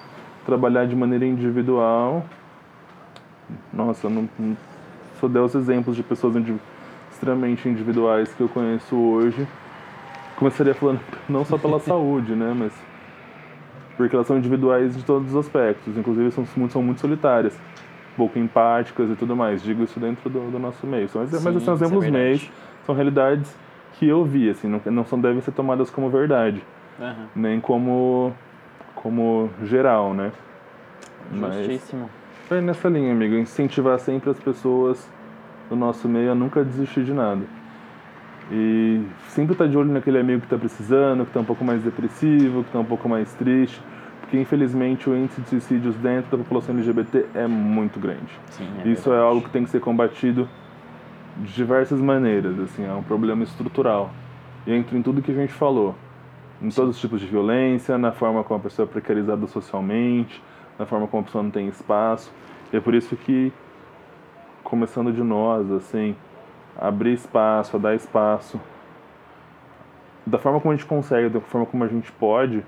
[0.47, 2.25] Trabalhar de maneira individual.
[3.73, 4.57] Nossa, não, não,
[5.21, 6.35] só dei os exemplos de pessoas
[7.11, 9.47] extremamente individuais que eu conheço hoje.
[10.37, 12.55] Começaria falando não só pela saúde, né?
[12.57, 12.73] Mas
[13.97, 17.55] porque elas são individuais de todos os aspectos, inclusive são muito, são muito solitárias,
[18.17, 19.63] pouco empáticas e tudo mais.
[19.63, 21.07] Digo isso dentro do, do nosso meio.
[21.11, 22.51] São, Sim, mas são exemplos é meios,
[22.87, 23.55] são realidades
[24.01, 26.65] que eu vi, assim, não, não são, devem ser tomadas como verdade,
[26.99, 27.27] uhum.
[27.37, 28.33] nem como,
[28.95, 30.33] como geral, né?
[31.31, 32.09] Justíssimo.
[32.49, 35.07] Mas é nessa linha, amigo, incentivar sempre as pessoas
[35.69, 37.43] do nosso meio a nunca desistir de nada.
[38.51, 41.63] E sempre estar tá de olho naquele amigo que está precisando, que está um pouco
[41.63, 43.83] mais depressivo, que está um pouco mais triste,
[44.23, 48.33] porque infelizmente o índice de suicídios dentro da população LGBT é muito grande.
[48.47, 49.15] Sim, é Isso é verdade.
[49.15, 50.49] é algo que tem que ser combatido
[51.37, 54.11] de diversas maneiras, assim, é um problema estrutural.
[54.67, 55.95] E entra em tudo que a gente falou,
[56.61, 60.43] em todos os tipos de violência, na forma como a pessoa é precarizada socialmente,
[60.79, 62.33] na forma como a pessoa não tem espaço.
[62.73, 63.53] E é por isso que,
[64.63, 66.15] começando de nós, assim,
[66.79, 68.61] abrir espaço, a dar espaço,
[70.27, 72.65] da forma como a gente consegue, da forma como a gente pode,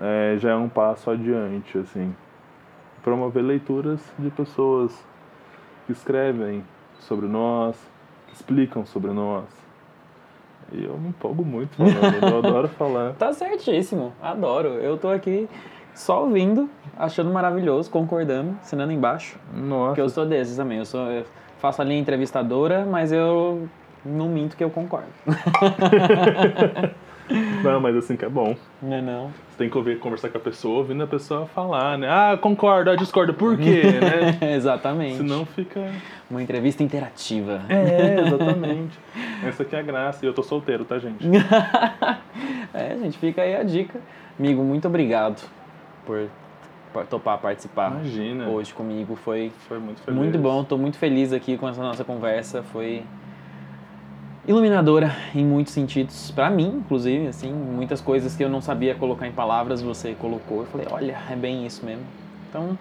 [0.00, 2.14] é, já é um passo adiante, assim.
[3.02, 5.06] Promover leituras de pessoas
[5.86, 6.64] que escrevem
[6.98, 7.76] sobre nós,
[8.34, 9.44] explicam sobre nós.
[10.72, 13.12] E eu me empolgo muito falando, eu adoro falar.
[13.14, 14.68] Tá certíssimo, adoro.
[14.68, 15.48] Eu tô aqui
[15.94, 19.38] só ouvindo, achando maravilhoso, concordando, assinando embaixo.
[19.52, 19.88] Nossa.
[19.88, 21.00] Porque eu sou desses também, eu sou...
[21.10, 21.24] Eu
[21.58, 23.68] faço a linha entrevistadora, mas eu
[24.04, 25.08] não minto que eu concordo.
[27.62, 28.56] não, mas assim que é bom.
[28.82, 29.28] Não é não.
[29.28, 32.08] Você tem que ouvir, conversar com a pessoa, ouvindo a pessoa falar, né?
[32.08, 34.52] Ah, concordo, ah, discordo, por quê, né?
[34.54, 35.16] exatamente.
[35.18, 35.80] Senão fica...
[36.30, 37.62] Uma entrevista interativa.
[37.68, 38.98] É, exatamente.
[39.46, 40.24] Essa aqui é a graça.
[40.24, 41.24] E eu tô solteiro, tá, gente?
[42.72, 44.00] é, gente, fica aí a dica.
[44.38, 45.48] Amigo, muito obrigado
[46.04, 46.28] por
[47.08, 48.48] topar participar Imagina.
[48.48, 49.16] hoje comigo.
[49.16, 50.18] Foi, Foi muito feliz.
[50.18, 52.62] muito bom, estou muito feliz aqui com essa nossa conversa.
[52.62, 53.02] Foi
[54.46, 59.26] iluminadora em muitos sentidos, para mim, inclusive, assim, muitas coisas que eu não sabia colocar
[59.26, 60.60] em palavras, você colocou.
[60.60, 62.04] Eu falei, olha, é bem isso mesmo.
[62.48, 62.78] Então,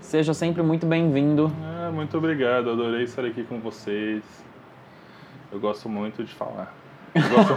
[0.00, 1.52] seja sempre muito bem-vindo.
[1.62, 4.22] Ah, muito obrigado, adorei estar aqui com vocês.
[5.52, 6.74] Eu gosto muito de falar.
[7.14, 7.54] Gosto...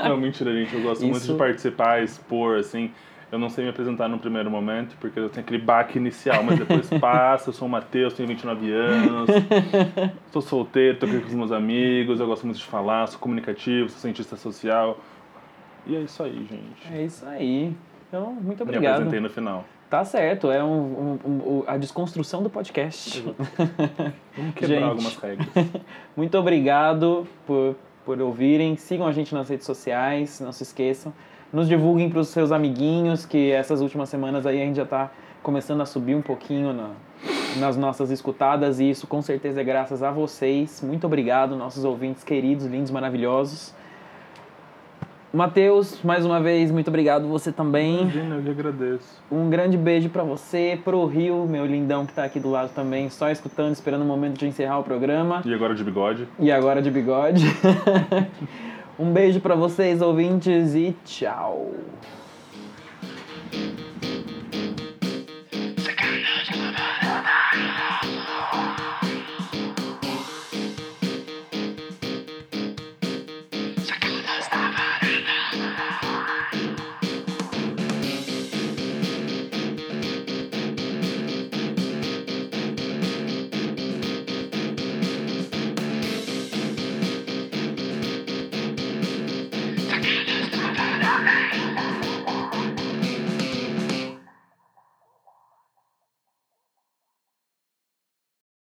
[0.08, 1.10] não, mentira, gente, eu gosto isso...
[1.10, 2.92] muito de participar, expor, assim
[3.32, 6.58] eu não sei me apresentar no primeiro momento, porque eu tenho aquele baque inicial, mas
[6.58, 9.30] depois passa, eu sou o Matheus, tenho 29 anos,
[10.30, 13.88] sou solteiro, tô aqui com os meus amigos, eu gosto muito de falar, sou comunicativo,
[13.88, 15.00] sou cientista social.
[15.86, 16.92] E é isso aí, gente.
[16.92, 17.74] É isso aí.
[18.06, 18.82] Então, muito obrigado.
[18.82, 19.64] Me apresentei no final.
[19.88, 23.22] Tá certo, é um, um, um, a desconstrução do podcast.
[24.36, 25.48] Vamos quebrar gente, algumas regras.
[26.14, 28.76] muito obrigado por, por ouvirem.
[28.76, 31.14] Sigam a gente nas redes sociais, não se esqueçam
[31.52, 35.10] nos divulguem para os seus amiguinhos, que essas últimas semanas aí a gente já está
[35.42, 36.90] começando a subir um pouquinho na,
[37.58, 40.80] nas nossas escutadas e isso com certeza é graças a vocês.
[40.82, 43.74] Muito obrigado, nossos ouvintes queridos, lindos, maravilhosos.
[45.32, 47.26] Matheus, mais uma vez, muito obrigado.
[47.28, 48.02] Você também.
[48.02, 49.22] Imagina, eu que agradeço.
[49.30, 53.08] Um grande beijo para você, pro Rio, meu lindão que tá aqui do lado também,
[53.08, 55.40] só escutando, esperando o momento de encerrar o programa.
[55.46, 56.28] E agora de bigode.
[56.38, 57.46] E agora de bigode.
[58.98, 61.70] Um beijo para vocês, ouvintes, e tchau.